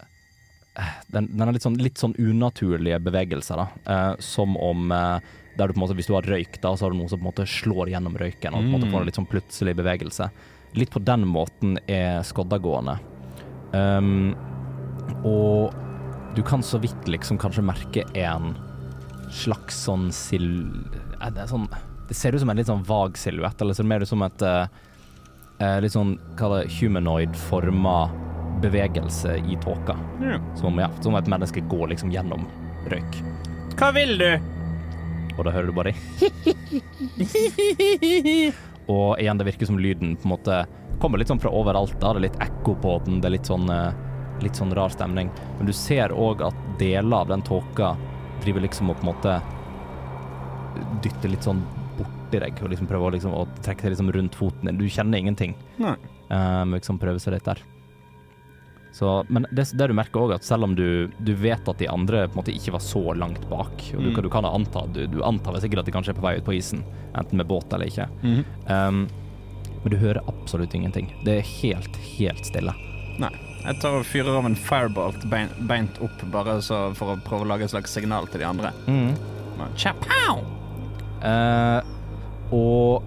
[1.13, 3.67] den, den litt sånn, litt sånn unaturlige bevegelser, da.
[3.93, 5.19] Eh, som om eh,
[5.57, 7.17] der du på en måte, Hvis du har røyk, da, så har du noe som
[7.17, 8.91] på en måte slår gjennom røyken og på en måte Mm.
[8.93, 10.29] får en litt sånn plutselig bevegelse.
[10.77, 12.99] Litt på den måten er skodda gående.
[13.73, 14.35] Um,
[15.25, 15.73] og
[16.35, 18.53] du kan så vidt liksom kanskje merke en
[19.33, 20.45] slags sånn sil...
[21.21, 21.65] eh, Det, sånn,
[22.07, 24.41] det ser ut som en litt sånn vag silhuett, eller ser mer ut som et
[24.45, 27.97] eh, litt sånn hva det humanoid-forma
[28.61, 29.95] bevegelse i tåka.
[30.21, 30.41] Mm.
[30.55, 32.47] Som, ja, som et menneske går liksom gjennom
[32.91, 33.21] røyk.
[33.77, 34.39] Hva vil du?
[35.37, 35.93] Og da hører du bare
[38.87, 40.65] Og igjen, det virker som lyden på en måte
[41.01, 41.93] kommer litt sånn fra overalt.
[42.01, 42.13] Da.
[42.15, 43.97] Det er litt ekko på den, det er litt sånn, eh,
[44.41, 45.29] litt sånn rar stemning.
[45.59, 47.93] Men du ser òg at deler av den tåka
[48.41, 49.33] driver liksom og på en måte
[51.03, 51.61] dytter litt sånn
[51.97, 54.79] borti deg, og liksom prøver å, liksom, å trekke seg liksom rundt foten din.
[54.79, 55.55] Du kjenner ingenting.
[55.81, 55.95] Nei.
[56.29, 57.61] Um, liksom prøve seg litt der.
[58.95, 61.87] Så, men det, det du merker òg, at selv om du, du vet at de
[61.91, 64.13] andre på en måte ikke var så langt bak, og du, Mm.
[64.15, 66.37] kan- du kan anta du, du antar vel sikkert at de kanskje er på vei
[66.39, 66.83] ut på isen,
[67.13, 68.07] enten med båt eller ikke.
[68.23, 68.43] Mm.
[68.67, 69.07] Um,
[69.83, 71.11] men du hører absolutt ingenting.
[71.23, 72.73] Det er helt, helt stille.
[73.19, 73.29] Nei.
[73.67, 77.43] Jeg tar og fyrer av en firebolt bein, beint opp, bare så for å prøve
[77.45, 78.71] å lage et slags signal til de andre.
[78.87, 79.13] Mm.
[79.75, 80.41] Chapow!
[81.21, 81.81] Uh,
[82.53, 83.03] og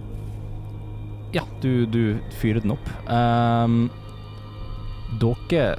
[1.33, 2.01] ja, du, du
[2.41, 2.89] fyrer den opp.
[3.07, 3.89] Um,
[5.19, 5.75] dere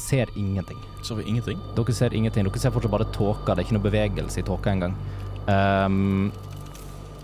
[0.00, 0.78] ser ingenting.
[1.02, 1.58] Så vi ingenting.
[1.76, 2.44] Dere ser ingenting.
[2.44, 3.54] Dere ser fortsatt bare tåka.
[3.54, 4.96] Det er ikke noe bevegelse i tåka engang.
[5.46, 6.32] Um,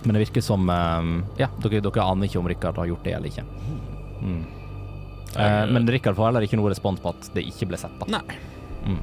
[0.02, 3.16] men det virker som um, Ja, dere, dere aner ikke om Rikard har gjort det
[3.16, 3.46] eller ikke.
[4.22, 4.44] Mm.
[5.36, 7.96] Uh, men Rikard får heller ikke noe respons på at det ikke ble sett.
[8.00, 8.18] da.
[8.18, 8.38] Nei.
[8.86, 9.02] Mm.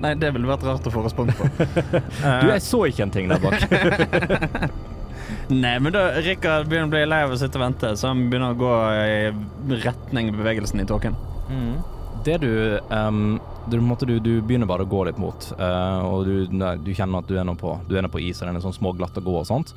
[0.00, 1.48] Nei, det ville vært rart å få respons på.
[2.40, 3.60] Du, jeg så ikke en ting der bak.
[5.52, 8.26] Nei, men da Rikard begynner å bli lei av å sitte og vente, så han
[8.30, 11.16] begynner å gå i retning bevegelsen i tåken.
[12.24, 16.34] Det du um, du, du, du begynner bare å gå litt mot, uh, og du,
[16.52, 18.58] nei, du kjenner at du er nå på, du er nå på is, og den
[18.58, 19.72] er sånn småglatt å gå og sånt.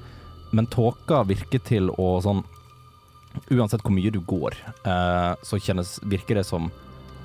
[0.53, 2.43] Men tåka virker til å sånn
[3.49, 4.53] Uansett hvor mye du går,
[4.85, 6.67] uh, så kjennes, virker det som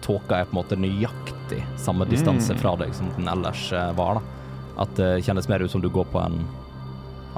[0.01, 2.61] tåka er på en måte nøyaktig samme distanse Mm.
[2.63, 4.15] fra deg som den ellers eh, var.
[4.15, 4.23] da.
[4.85, 6.47] At det kjennes mer ut som du går på en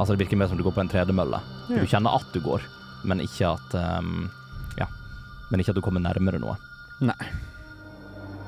[0.01, 1.43] Altså det virker mer som du går på en tredemølle.
[1.69, 1.83] Ja.
[1.83, 2.65] Du kjenner at du går,
[3.05, 4.31] men ikke at um,
[4.81, 4.89] Ja.
[5.51, 6.57] Men ikke at du kommer nærmere noe.
[7.05, 7.19] Nei.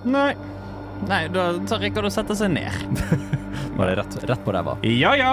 [0.09, 0.33] Nei.
[1.09, 3.05] Nei, da tar Rikard og setter seg ned.
[3.79, 4.79] Bare rett, rett på ræva.
[4.87, 5.33] Ja ja.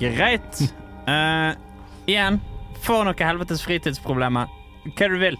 [0.00, 0.62] Greit.
[1.04, 1.52] Uh,
[2.10, 2.40] igjen,
[2.86, 4.48] får noe helvetes fritidsproblemer.
[4.86, 5.36] Hva du vil.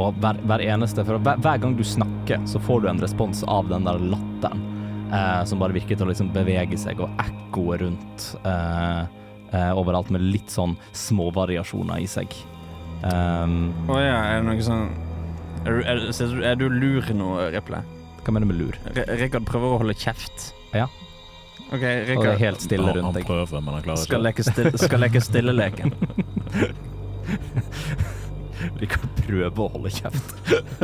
[0.00, 3.68] Og hver, hver eneste hver, hver gang du snakker, så får du en respons av
[3.68, 4.70] den der latteren.
[5.12, 9.02] Eh, som bare virker til å liksom bevege seg og ekkoe rundt eh,
[9.52, 12.32] eh, overalt med litt sånn småvariasjoner i seg.
[13.04, 14.86] Um, oh, ja, er det noe sånn
[15.66, 17.82] Er du, er, du- er du lur nå, Riple?
[18.24, 18.78] hva mener du med lur?
[19.20, 20.54] Rikard prøver å holde kjeft.
[20.72, 20.86] Ja.
[21.68, 24.24] OK, Og det er Rikard helt stille han, prøver, men han klarer skal ikke.
[24.24, 25.92] leke, stille, skal leke stilleleken.
[28.82, 30.34] Rikard prøve å holde kjeft.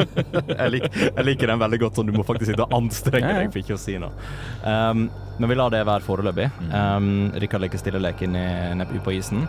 [0.60, 3.52] jeg, lik, jeg liker den veldig godt, sånn du må faktisk sitte og anstrenge deg
[3.52, 4.30] for ikke å si noe.
[4.64, 5.08] Um,
[5.40, 6.48] men vi lar det være foreløpig.
[6.70, 9.46] Um, Rikard leker stilleleken ned, nede på isen.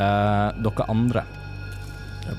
[0.00, 1.24] Uh, dere andre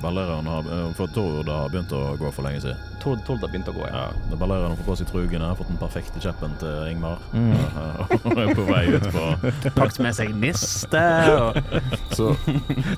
[0.01, 2.79] Ballereren har eh, For Tord har begynt å gå for lenge siden.
[3.03, 4.05] Tord, Tord har begynt å gå, ja.
[4.31, 7.19] Ja, Ballereren har fått på seg trugene, har fått den perfekte kjeppen til Ingmar.
[7.35, 7.51] Mm.
[7.51, 7.87] Ja,
[8.21, 9.23] Og er på vei ut på
[9.79, 11.01] Pakket med seg niste
[11.35, 11.59] og
[12.17, 12.29] Så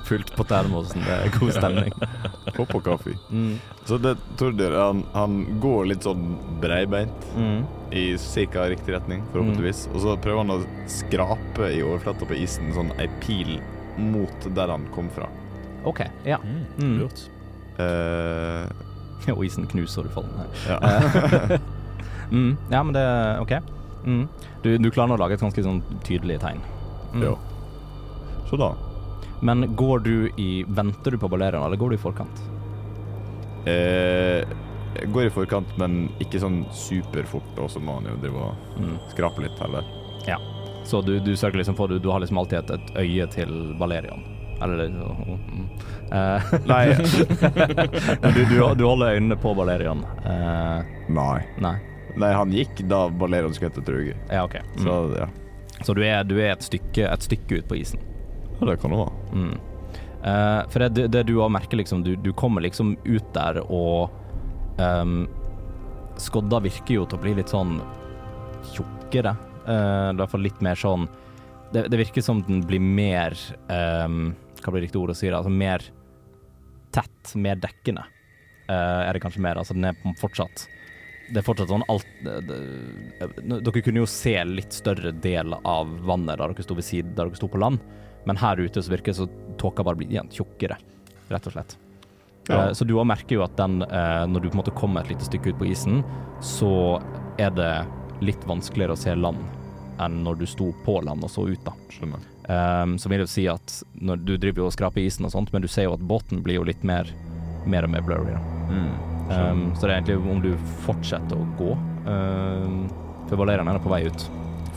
[0.06, 1.96] Fullt på termosen, det er god stemning.
[2.58, 3.16] hopp og kaffe.
[3.34, 3.56] Mm.
[3.88, 7.64] Så det, Tordir han, han går litt sånn breibeint Mm.
[7.92, 8.04] i
[8.52, 8.64] ca.
[8.70, 9.86] riktig retning, forhåpentligvis.
[9.92, 10.60] Og så prøver han å
[10.90, 13.58] skrape i overflata på isen sånn ei pil
[13.98, 15.28] mot der han kom fra.
[15.86, 16.38] OK, ja.
[16.42, 16.98] mm, Mm.
[17.00, 17.24] Lurt.
[17.76, 18.64] Uh,
[19.36, 20.48] Og isen knuser, du faller ned.
[20.68, 21.58] ja.
[22.30, 22.56] Mm.
[22.72, 23.52] Ja, men det er OK.
[24.06, 24.24] Mm.
[24.64, 26.58] Du, du klarer å lage et ganske sånn tydelig tegn.
[27.14, 27.22] Mm.
[27.22, 27.34] Ja.
[28.50, 28.72] Så da
[29.46, 32.40] Men går du i Venter du på ballereren, eller går du i forkant?
[33.66, 34.42] eh,
[34.96, 38.80] jeg Går i forkant, men ikke sånn superfort, og så må han jo drive og
[38.80, 38.96] Mm.
[39.12, 39.84] skrape litt heller.
[40.86, 44.22] Så du, du liksom Du, du har liksom alltid et, et øye til Valerian.
[44.62, 45.36] Eller uh,
[46.12, 46.94] Eh, Nei.
[48.34, 50.04] du, du, du holder øynene på Valerian.
[50.22, 51.40] Uh, Nei.
[51.58, 51.76] nei.
[52.16, 54.14] Nei, han gikk da Balerion skulle hete Truge.
[54.30, 54.54] Ja, OK.
[54.76, 54.84] Mm.
[54.84, 55.26] Så
[55.84, 58.00] Så, du, er, du er et stykke, et stykke ut på isen.
[58.60, 59.16] ja, det kan det være.
[59.32, 59.56] Mm.
[60.26, 63.60] Uh, for det, det, det du òg merker, liksom du, du kommer liksom ut der,
[63.66, 64.08] og
[64.80, 65.26] um,
[66.16, 67.76] skodda virker jo til å bli litt sånn
[68.72, 69.36] tjukkere.
[69.66, 71.06] Uh, I hvert fall litt mer sånn
[71.74, 73.34] det, det virker som den blir mer
[73.74, 74.28] ehm,
[74.62, 75.28] Hva blir riktig ord å si?
[75.28, 75.84] det, Altså mer
[76.94, 78.04] tett, mer dekkende.
[78.70, 79.58] uh, er det kanskje mer.
[79.60, 80.66] Altså den er fortsatt
[81.28, 85.90] Det er fortsatt sånn alt det, det, Dere kunne jo se litt større del av
[86.06, 87.82] vannet da dere sto ved siden, da dere sto på land.
[88.26, 89.28] Men her ute så virker det så
[89.58, 90.78] tåka bare blir igjen tjukkere,
[91.30, 91.76] rett og slett.
[92.48, 92.68] Ja.
[92.68, 95.02] Uh, Så du òg merker jo at den, uh, når du på en måte kommer
[95.02, 96.02] et lite stykke ut på isen,
[96.42, 96.98] så
[97.38, 97.70] er det
[98.24, 99.42] litt vanskeligere å se land
[100.00, 101.72] enn når du sto på land og så ut, da.
[101.92, 102.22] Skjønner.
[102.46, 105.32] Um, så vil jeg jo si at når du driver jo og skraper isen og
[105.34, 107.08] sånt, men du ser jo at båten blir jo litt mer,
[107.66, 108.36] mer og mer blurry.
[108.36, 108.42] Da.
[108.70, 108.92] Mm.
[109.26, 110.52] Um, så det er egentlig om du
[110.84, 111.72] fortsetter å gå.
[112.06, 112.84] Um,
[113.26, 114.28] for Valerian er på vei ut.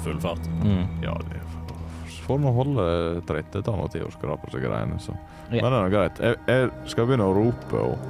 [0.01, 0.49] Full fart.
[0.63, 0.87] Mm.
[1.05, 1.43] Ja, det
[2.29, 2.83] får nå holde
[3.25, 3.47] trett.
[3.53, 4.99] Det tar noe tid å skrape seg greiene.
[5.01, 5.15] Så.
[5.49, 5.63] Yeah.
[5.63, 6.19] Men det er nå greit.
[6.21, 8.03] Jeg, jeg skal begynne å rope òg.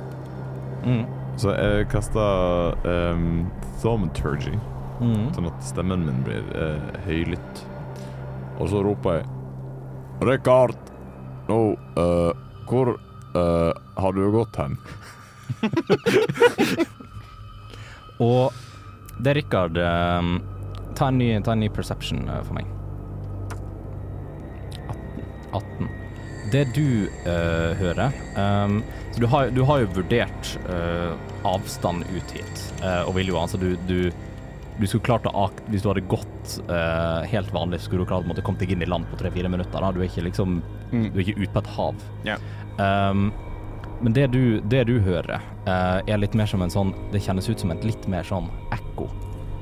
[0.84, 1.04] Mm.
[1.40, 2.76] Så jeg kaster
[3.14, 3.46] um,
[3.84, 4.56] thaumaturgy,
[5.00, 5.30] Mm.
[5.32, 7.62] sånn at stemmen min blir uh, høylytt.
[8.60, 9.30] Og så roper jeg
[10.22, 10.76] Rikard,
[11.48, 12.32] nå uh,
[12.68, 13.00] Hvor
[13.36, 14.78] uh, har du gått hen?
[18.20, 18.54] Og
[19.20, 20.42] det er Rikard um,
[20.96, 22.68] ta, en ny, ta en ny perception uh, for meg.
[24.92, 25.24] 18.
[25.54, 25.90] 18.
[26.52, 27.08] Det du
[27.78, 28.80] hører um,
[29.20, 30.58] du har, du har jo vurdert
[31.46, 32.62] avstand ut hit,
[33.06, 34.10] og vil jo altså du, du
[34.80, 38.26] du skulle klart å ak Hvis du hadde gått uh, helt vanlig, skulle du klart
[38.26, 39.76] å måtte komme deg inn i land på tre-fire minutter.
[39.76, 39.92] Da.
[39.92, 41.12] Du er ikke liksom Mm.
[41.14, 42.04] Du er ikke ute på et hav.
[42.26, 42.46] Yeah.
[42.82, 43.32] Um,
[44.02, 47.50] men det du, det du hører, uh, er litt mer som en sånn Det kjennes
[47.50, 49.10] ut som et litt mer sånn ekko.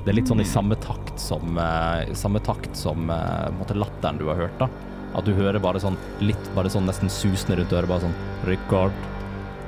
[0.06, 4.28] Det er litt sånn i samme takt som uh, Samme takt som uh, latteren du
[4.30, 4.70] har hørt, da.
[5.18, 8.96] At du hører bare sånn litt Bare sånn nesten susende rundt øret, bare sånn Richard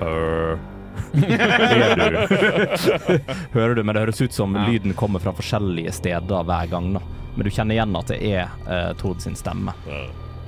[0.06, 0.68] Er du
[3.54, 4.66] Hører du, men det høres ut som Ja.
[4.68, 7.02] lyden kommer fra forskjellige steder hver gang, da.
[7.36, 9.72] Men du kjenner igjen at det er uh, Tord sin stemme.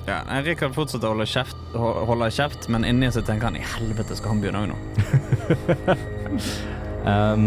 [0.06, 4.14] Ja, Rikard fortsetter å holde kjeft, holde kjeft, men inni seg tenker han i helvete
[4.18, 4.76] skal han begynne òg nå.
[7.06, 7.46] Um,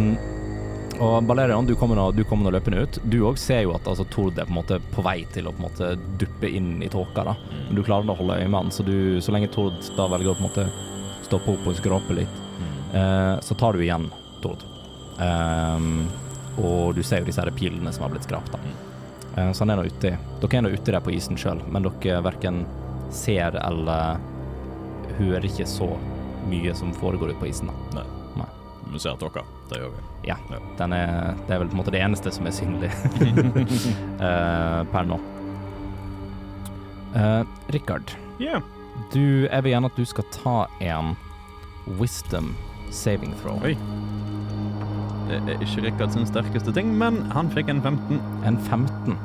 [1.04, 2.96] og Balerion, du kommer nå, du kommer nå løpende ut.
[3.04, 5.52] Du òg ser jo at altså, Tord er på en måte på vei til å
[5.52, 5.86] på en måte
[6.22, 7.22] duppe inn i tåka.
[7.28, 7.34] da.
[7.68, 10.32] Men du klarer å holde øye med han, så, du, så lenge Tord da velger
[10.32, 10.66] å på en måte
[11.28, 12.36] stoppe opp og skrape litt,
[12.94, 14.10] eh, så tar du igjen
[14.44, 14.64] Tord.
[15.16, 16.08] Um,
[16.60, 18.52] og du ser jo disse her pilene som har blitt skrapt.
[18.52, 18.60] da.
[19.36, 20.12] Uh, så han er nå uti.
[20.42, 22.66] Dere er nå ute der på isen sjøl, men dere verken
[23.16, 24.20] ser eller
[25.20, 25.88] hører ikke så
[26.50, 27.72] mye som foregår ute på isen.
[27.96, 28.06] da.
[28.96, 29.42] Vi ser tåka.
[29.70, 30.04] Det gjør vi.
[30.30, 30.36] Ja,
[30.78, 32.92] den er, det er vel på en måte det eneste som er synlig
[34.22, 35.18] uh, per nå.
[37.16, 37.44] Uh,
[37.76, 38.64] Rikard, yeah.
[39.12, 41.12] du, jeg vil gjerne at du skal ta en
[42.00, 42.54] wisdom
[42.96, 43.60] saving throw.
[43.66, 43.76] Oi.
[45.26, 48.20] Det er ikke Rikard sin sterkeste ting, men han fikk en 15.
[48.46, 49.16] En 15.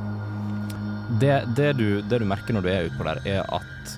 [1.20, 3.96] Det, det, du, det du merker når du er utpå der, er at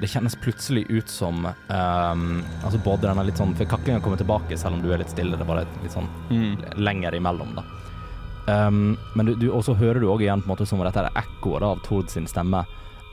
[0.00, 2.22] det kjennes plutselig ut som um,
[2.64, 5.12] Altså både den er litt sånn For kaklinga kommer tilbake selv om du er litt
[5.12, 5.36] stille.
[5.36, 6.08] Det er bare litt sånn
[6.80, 7.66] lenger imellom, da.
[8.50, 11.18] Um, men du, du, også hører du òg igjen på en måte som dette er
[11.20, 12.64] ekkoet av Tord sin stemme.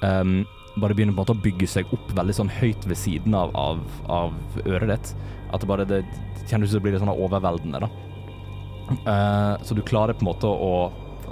[0.01, 0.39] Um,
[0.78, 3.51] bare begynner på en måte å bygge seg opp veldig sånn høyt ved siden av,
[3.58, 3.82] av,
[4.14, 5.14] av øret ditt.
[5.51, 6.03] At det bare det
[6.47, 7.89] kjennes ut som det blir litt sånn overveldende, da.
[8.87, 10.87] Uh, så du klarer på en måte å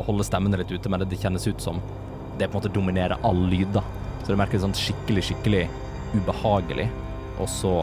[0.07, 1.79] holde stemmene litt ute, men det, det kjennes ut som
[2.35, 3.83] det på en måte dominerer all lyd, da.
[4.23, 5.63] Så du merker det sånn skikkelig, skikkelig
[6.15, 6.89] ubehagelig,
[7.39, 7.77] og så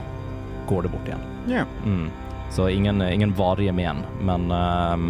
[0.68, 1.24] går det bort igjen.
[1.48, 1.78] Yeah.
[1.84, 2.10] Mm.
[2.52, 5.08] Så ingen, ingen varige men, men uh,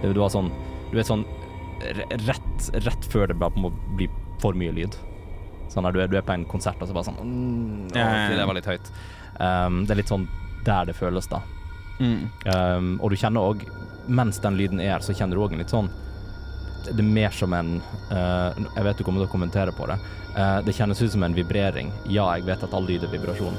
[0.00, 0.48] det, du har sånn
[0.90, 1.26] Du vet sånn
[2.26, 4.08] rett, rett før det må bli
[4.40, 4.96] for mye lyd.
[5.70, 7.90] Sånn du er, du er på en konsert og så bare sånn mm.
[7.94, 8.90] «Åh, Det var litt høyt.
[9.38, 10.26] Um, det er litt sånn
[10.64, 11.42] der det føles, da.
[12.00, 12.28] Mm.
[12.46, 13.66] Um, og du kjenner òg,
[14.08, 15.90] mens den lyden er, så kjenner du òg en litt sånn
[16.86, 17.74] Det er mer som en
[18.08, 19.98] uh, Jeg vet du kommer til å kommentere på det.
[20.32, 21.92] Uh, det kjennes ut som en vibrering.
[22.08, 23.58] Ja, jeg vet at all lyd er vibrasjon.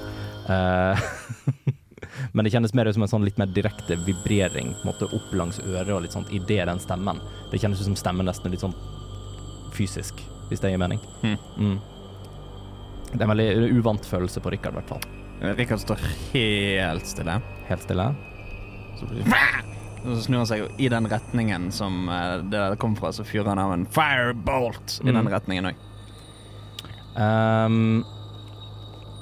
[0.50, 0.98] Uh,
[2.34, 5.62] men det kjennes mer ut som en sånn litt mer direkte vibrering måte opp langs
[5.62, 7.22] øret og litt sånn idet den stemmen.
[7.54, 8.78] Det kjennes ut som stemmen nesten er litt sånn
[9.78, 11.00] fysisk, hvis det gir mening.
[11.22, 11.38] Mm.
[11.62, 11.80] Mm.
[13.12, 15.21] Det er en veldig uvant følelse på Rikard, i hvert fall.
[15.42, 16.02] Rikard står
[16.34, 17.40] helt stille.
[17.68, 18.08] Helt stille.
[19.00, 19.08] Så,
[20.04, 23.50] så snur han seg i den retningen som eh, det der kom fra, så fyrer
[23.54, 25.16] han av en firebolt i Mm.
[25.18, 25.88] den retningen òg.
[27.16, 28.04] Um,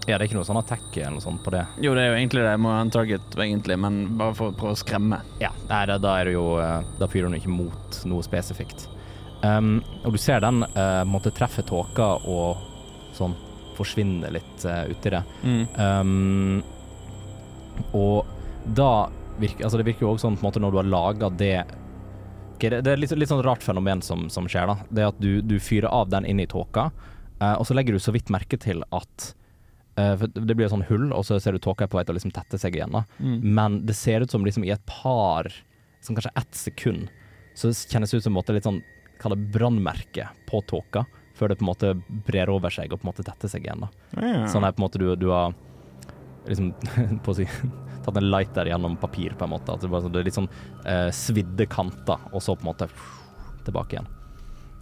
[0.08, 1.64] ja, det er ikke noe sånn attack eller noe sånt på det.
[1.86, 2.54] Jo, det er jo egentlig det.
[2.62, 5.20] Må ha en target, egentlig, men bare for å prøve å skremme.
[5.42, 8.88] Ja, nei, da, da er det jo eh, Da fyrer hun ikke mot noe spesifikt.
[9.44, 12.58] Um, og du ser den uh, måtte treffe tåka og
[13.16, 13.38] sånn
[13.80, 15.24] forsvinne litt uh, uti det.
[15.80, 16.60] Ehm,
[17.96, 18.28] og
[18.76, 19.10] da
[19.40, 21.54] virker Altså, det virker jo også sånn på en måte når du har laga det
[22.60, 24.90] okay, det, det er litt, litt sånn rart fenomen som, som skjer, da.
[24.92, 26.90] Det at du, du fyrer av den inn i tåka,
[27.40, 29.32] uh, og så legger du så vidt merke til at
[30.00, 32.16] eh, Det blir et sånn hull, og så ser du tåka er på vei til
[32.16, 33.00] å liksom tette seg igjen.
[33.20, 33.40] Mm.
[33.56, 35.52] Men det ser ut som liksom i et par
[36.00, 37.10] Sånn kanskje ett sekund,
[37.60, 38.78] så kjennes det ut som en måte litt sånn
[39.20, 41.02] Kall det brannmerke på tåka,
[41.40, 41.94] før det på en måte
[42.28, 43.86] brer over seg og på en måte tetter seg igjen.
[43.86, 43.90] da.
[44.20, 44.46] Ja.
[44.52, 45.54] Sånn er på en måte du, du har
[46.50, 46.74] liksom
[47.26, 47.48] på å si
[48.06, 49.74] tatt en lighter gjennom papir, på en måte.
[49.76, 50.52] At det, bare, sånn- det er litt sånn
[50.86, 52.90] eh, svidde kanter, og så på en måte
[53.68, 54.12] tilbake igjen.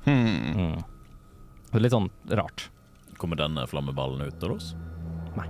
[0.07, 0.55] Hmm.
[0.55, 0.81] Mm.
[1.67, 2.69] Det er litt sånn rart.
[3.17, 4.73] Kommer denne flammeballen ut av oss?
[5.37, 5.49] Nei,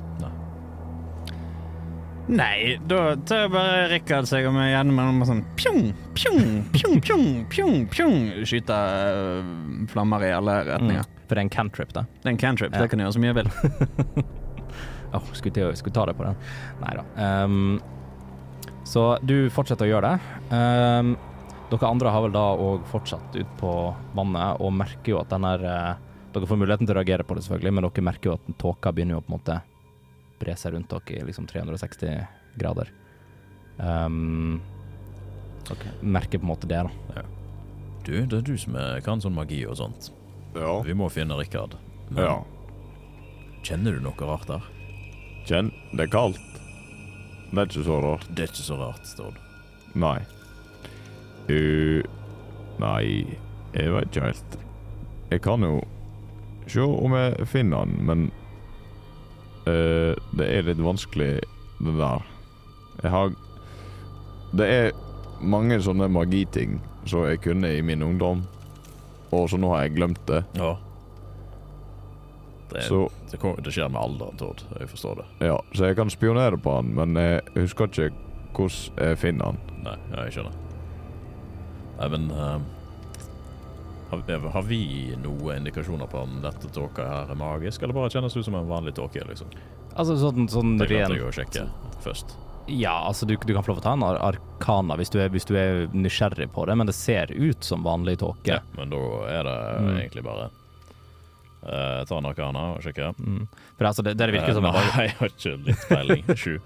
[2.28, 6.42] da tar bare Rikard seg om igjen med noe sånn pjong, pjong,
[6.74, 8.18] pjong, pjong, pjong, pjong.
[8.48, 9.52] Skyter øh,
[9.92, 11.06] flammer i alle retninger.
[11.08, 11.22] Mm.
[11.28, 12.04] For det er en cantrip, da.
[12.20, 12.76] Det er en cantrip.
[12.76, 12.84] Ja.
[12.84, 14.26] Det kan gjøre så mye jeg vil.
[15.16, 16.42] Åh, skulle, til, skulle ta det på den.
[16.84, 17.06] Nei da.
[17.48, 17.80] Um,
[18.88, 20.36] så du fortsetter å gjøre det.
[20.52, 21.16] Um,
[21.72, 23.72] dere andre har vel da òg fortsatt ut på
[24.16, 26.04] vannet og merker jo at den er uh,
[26.36, 28.92] Dere får muligheten til å reagere på det, selvfølgelig, men dere merker jo at tåka
[28.94, 29.54] begynner jo på en måte
[30.40, 32.26] bre seg rundt dere i liksom 360
[32.58, 32.92] grader.
[33.78, 34.62] Um,
[35.70, 35.92] okay.
[36.02, 37.26] merker på en måte det, da.
[38.08, 40.12] Du, det er du som er, kan sånn magi og sånt.
[40.56, 40.80] Ja.
[40.86, 41.76] Vi må finne Rikard.
[42.16, 42.40] Ja.
[43.68, 44.64] kjenner du noe rart der?
[45.48, 46.62] Kjenn, det er kaldt.
[47.52, 48.30] Det er ikke så rart.
[48.32, 49.38] Det er ikke så rart, Stord.
[49.96, 50.18] Nei.
[51.48, 52.04] Uh,
[52.80, 53.04] nei,
[53.76, 54.58] jeg vet ikke helt.
[55.32, 55.78] Jeg kan jo
[56.68, 58.28] se om jeg finner han, men
[59.68, 61.30] eh, det er litt vanskelig,
[61.84, 62.26] det der.
[63.04, 63.34] Jeg har
[64.58, 64.92] Det er
[65.44, 68.46] mange sånne magiting som jeg kunne i min ungdom,
[69.32, 70.44] og så nå har jeg glemt det.
[70.58, 70.76] Ja.
[72.72, 74.64] Det, Så det, kommer, det skjer med alderen, Tord.
[74.80, 75.26] Jeg forstår det.
[75.48, 78.10] ja, så jeg kan spionere på han, men jeg husker ikke
[78.58, 79.60] hvordan jeg finner han.
[79.86, 80.58] Nei, ja, jeg skjønner.
[82.00, 82.66] Nei, men ehm,
[84.10, 84.82] har, har vi
[85.20, 88.68] noen indikasjoner på om dette tåka her er magisk, eller bare kjennes ut som en
[88.70, 89.24] vanlig tåke?
[89.28, 89.48] liksom?
[89.98, 91.66] Altså sånn, sånn Det ren jo sjekke
[92.04, 92.36] først.
[92.68, 95.30] Ja, altså du, du kan få lov å ta en ar arkana hvis du, er,
[95.32, 98.58] hvis du er nysgjerrig på det, men det ser ut som vanlig tåke.
[98.58, 99.00] Ja, men da
[99.32, 99.94] er det Mm.
[100.02, 100.50] egentlig bare
[101.64, 103.14] uh, Ta en arkana og sjekke.
[103.20, 103.48] Mm.
[103.78, 106.36] For altså, det, det virker som Eh, en vanlig, Nei, jeg har ikke litt peiling.
[106.44, 106.60] Sju.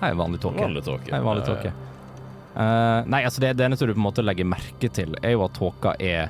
[0.00, 0.64] nei, vanlig tåke.
[0.64, 1.12] Vanlig tåke.
[1.12, 1.72] Nei, vanlig tåke.
[2.58, 5.46] Eh, nei, altså det, det eneste du på en måte legger merke til, er jo
[5.46, 6.28] at tåka er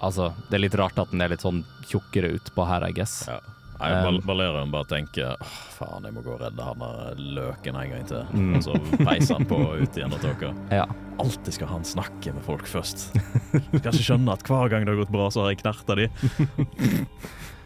[0.00, 3.18] Altså, det er litt rart at den er litt sånn tjukkere utpå her, I guess.
[3.28, 3.36] Ja.
[3.80, 7.78] Nei, Um, Balerion bare tenker Åh, faen, jeg må gå og redde han der løken
[7.80, 8.26] en gang til.
[8.36, 8.50] Mm.
[8.58, 10.50] Og så peiser han på ut igjen av tåka.
[10.80, 10.84] Ja.
[11.20, 13.10] Alltid skal han snakke med folk først.
[13.52, 16.08] Skal ikke skjønne at hver gang det har gått bra, så har jeg knerta de.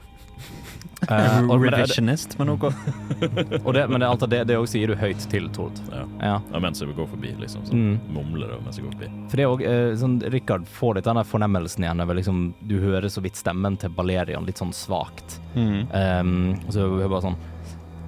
[1.10, 2.64] Eh, og, men Revisionist, men OK.
[3.64, 5.80] og det, men det, altså, det, det også gir du høyt til Tord.
[5.92, 6.04] Ja.
[6.22, 6.34] Ja.
[6.52, 7.64] Ja, mens jeg går forbi, liksom.
[7.68, 7.98] Så Mm.
[8.14, 9.08] mumler det mens jeg går forbi.
[9.30, 12.78] For det er òg uh, sånn Rikard får litt denne fornemmelsen igjen over liksom Du
[12.80, 15.38] hører så vidt stemmen til Balerion litt sånn svakt.
[15.54, 15.80] Mm.
[15.90, 16.34] Um,
[16.66, 17.38] og så hører du bare sånn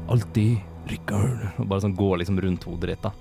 [0.09, 1.40] Alltid Rikard.
[1.59, 3.12] Og bare sånn går liksom rundt hodet ditt, da.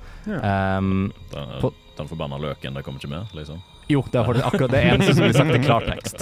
[0.77, 3.61] Um, Den, På- den forbanna løken, det kommer ikke med, liksom.
[3.87, 6.19] Jo, det er faktisk akkurat det eneste som blir sagt i klartekst.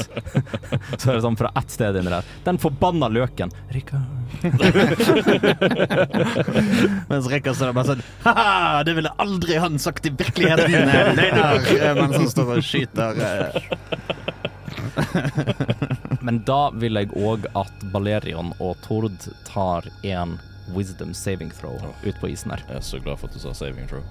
[0.99, 2.23] så er det sånn fra ett sted inni der.
[2.45, 3.51] Den forbanna løken.
[3.71, 4.01] Rikard.
[7.09, 10.71] Mens Rikard står der bare sånn Ha-ha, det ville aldri han sagt i virkeligheten!
[11.17, 11.59] Leinar!
[11.83, 13.13] Eh, Mens han står og skyter.
[13.23, 13.51] eh.
[16.23, 20.29] Men da vil jeg òg at Balerion og Tord tar en
[20.75, 22.61] wisdom saving throw ut på isen her.
[22.69, 24.03] Jeg er så glad for at du sa saving throw.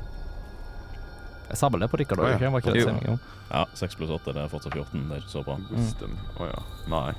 [1.52, 2.30] Jeg sa vel det på Rikard da?
[2.32, 2.48] Ikke?
[2.48, 2.88] Var ikke det Jo.
[2.88, 3.18] saving?
[3.52, 5.02] Ja, 6 pluss 8 det er fortsatt 14.
[5.08, 5.56] Det er ikke så bra.
[5.68, 6.14] Wisdom.
[6.40, 6.62] Å ja.
[6.88, 7.12] Nei.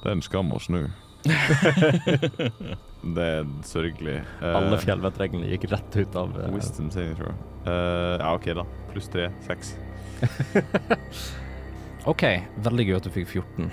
[0.00, 0.80] Det er en skam å snu.
[3.18, 4.16] det er sørgelig.
[4.40, 7.36] Uh, Alle fjellvettreglene gikk rett ut av uh, Wisdom saving throw.
[7.68, 8.64] Uh, ja, OK, da.
[8.94, 9.28] Pluss tre.
[9.44, 9.76] Seks.
[12.10, 12.24] OK,
[12.64, 13.68] veldig gøy at du fikk 14.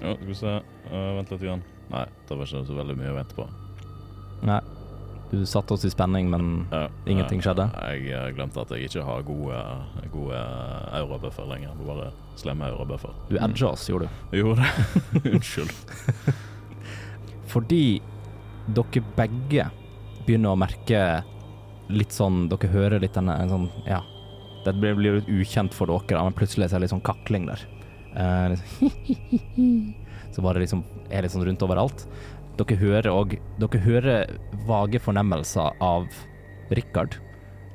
[0.00, 0.56] Ja, skal vi se.
[0.88, 1.44] Uh, vent litt.
[1.44, 1.62] Igjen.
[1.92, 3.50] Nei, det var ikke så veldig mye å vente på.
[4.48, 4.62] Nei.
[5.30, 7.68] Du satte oss i spenning, men Ja, Ingenting skjedde?
[7.94, 9.60] Jeg glemte at jeg ikke har gode,
[10.10, 10.40] gode
[10.98, 11.74] eurobuffer lenger.
[11.86, 12.08] Bare
[12.40, 13.14] slemme eurobuffer.
[13.28, 14.22] du edga oss, gjorde du.
[14.34, 15.32] Jeg gjorde det.
[15.34, 15.70] Unnskyld.
[17.52, 17.82] Fordi
[18.70, 19.68] dere begge
[20.26, 21.00] begynner å merke
[21.90, 24.02] litt sånn Dere hører litt denne sånn Ja.
[24.64, 27.62] Det blir, blir litt ukjent for dere, men plutselig er det litt sånn kakling der.
[28.52, 29.94] Liksom,
[30.34, 32.04] så bare liksom er litt sånn rundt overalt.
[32.60, 34.38] Dere hører òg Dere hører
[34.68, 36.08] vage fornemmelser av
[36.76, 37.16] Richard.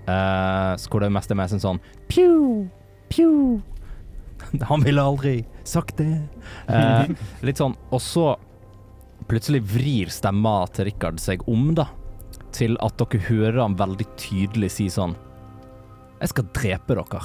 [0.05, 1.79] Uh, så hvor det mest er mer sånn sånn
[2.11, 2.67] Pju,
[3.09, 3.29] pju.
[4.69, 6.19] Han ville aldri sagt det.
[6.69, 7.09] Uh,
[7.47, 8.35] litt sånn Og så
[9.25, 11.87] plutselig vrir stemma til Richard seg om, da.
[12.53, 15.15] Til at dere hører han veldig tydelig si sånn
[16.21, 17.23] Jeg skal drepe dere.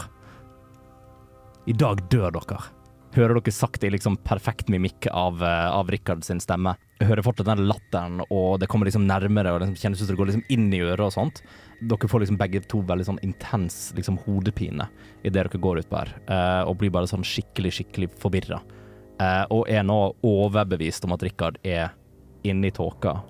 [1.69, 2.63] I dag dør dere.
[3.11, 6.77] Hører dere sagt i liksom perfekt mimikk av, eh, av Richard sin stemme.
[7.03, 10.15] Hører fortsatt den latteren, og det kommer liksom nærmere, og det liksom kjennes ut som
[10.15, 11.43] det går liksom inn i øret og sånt.
[11.83, 14.87] Dere får liksom begge to veldig sånn intens liksom hodepine
[15.25, 18.61] idet dere går utpå her, uh, og blir bare sånn skikkelig, skikkelig forvirra.
[19.19, 21.91] Uh, og er nå overbevist om at Richard er
[22.45, 23.25] inne i tåka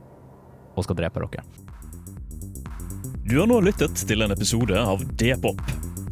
[0.77, 1.47] og skal drepe dere.
[3.25, 5.63] Du har nå lyttet til en episode av D-pop,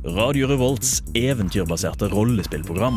[0.05, 2.97] Radio Revolts eventyrbaserte rollespillprogram.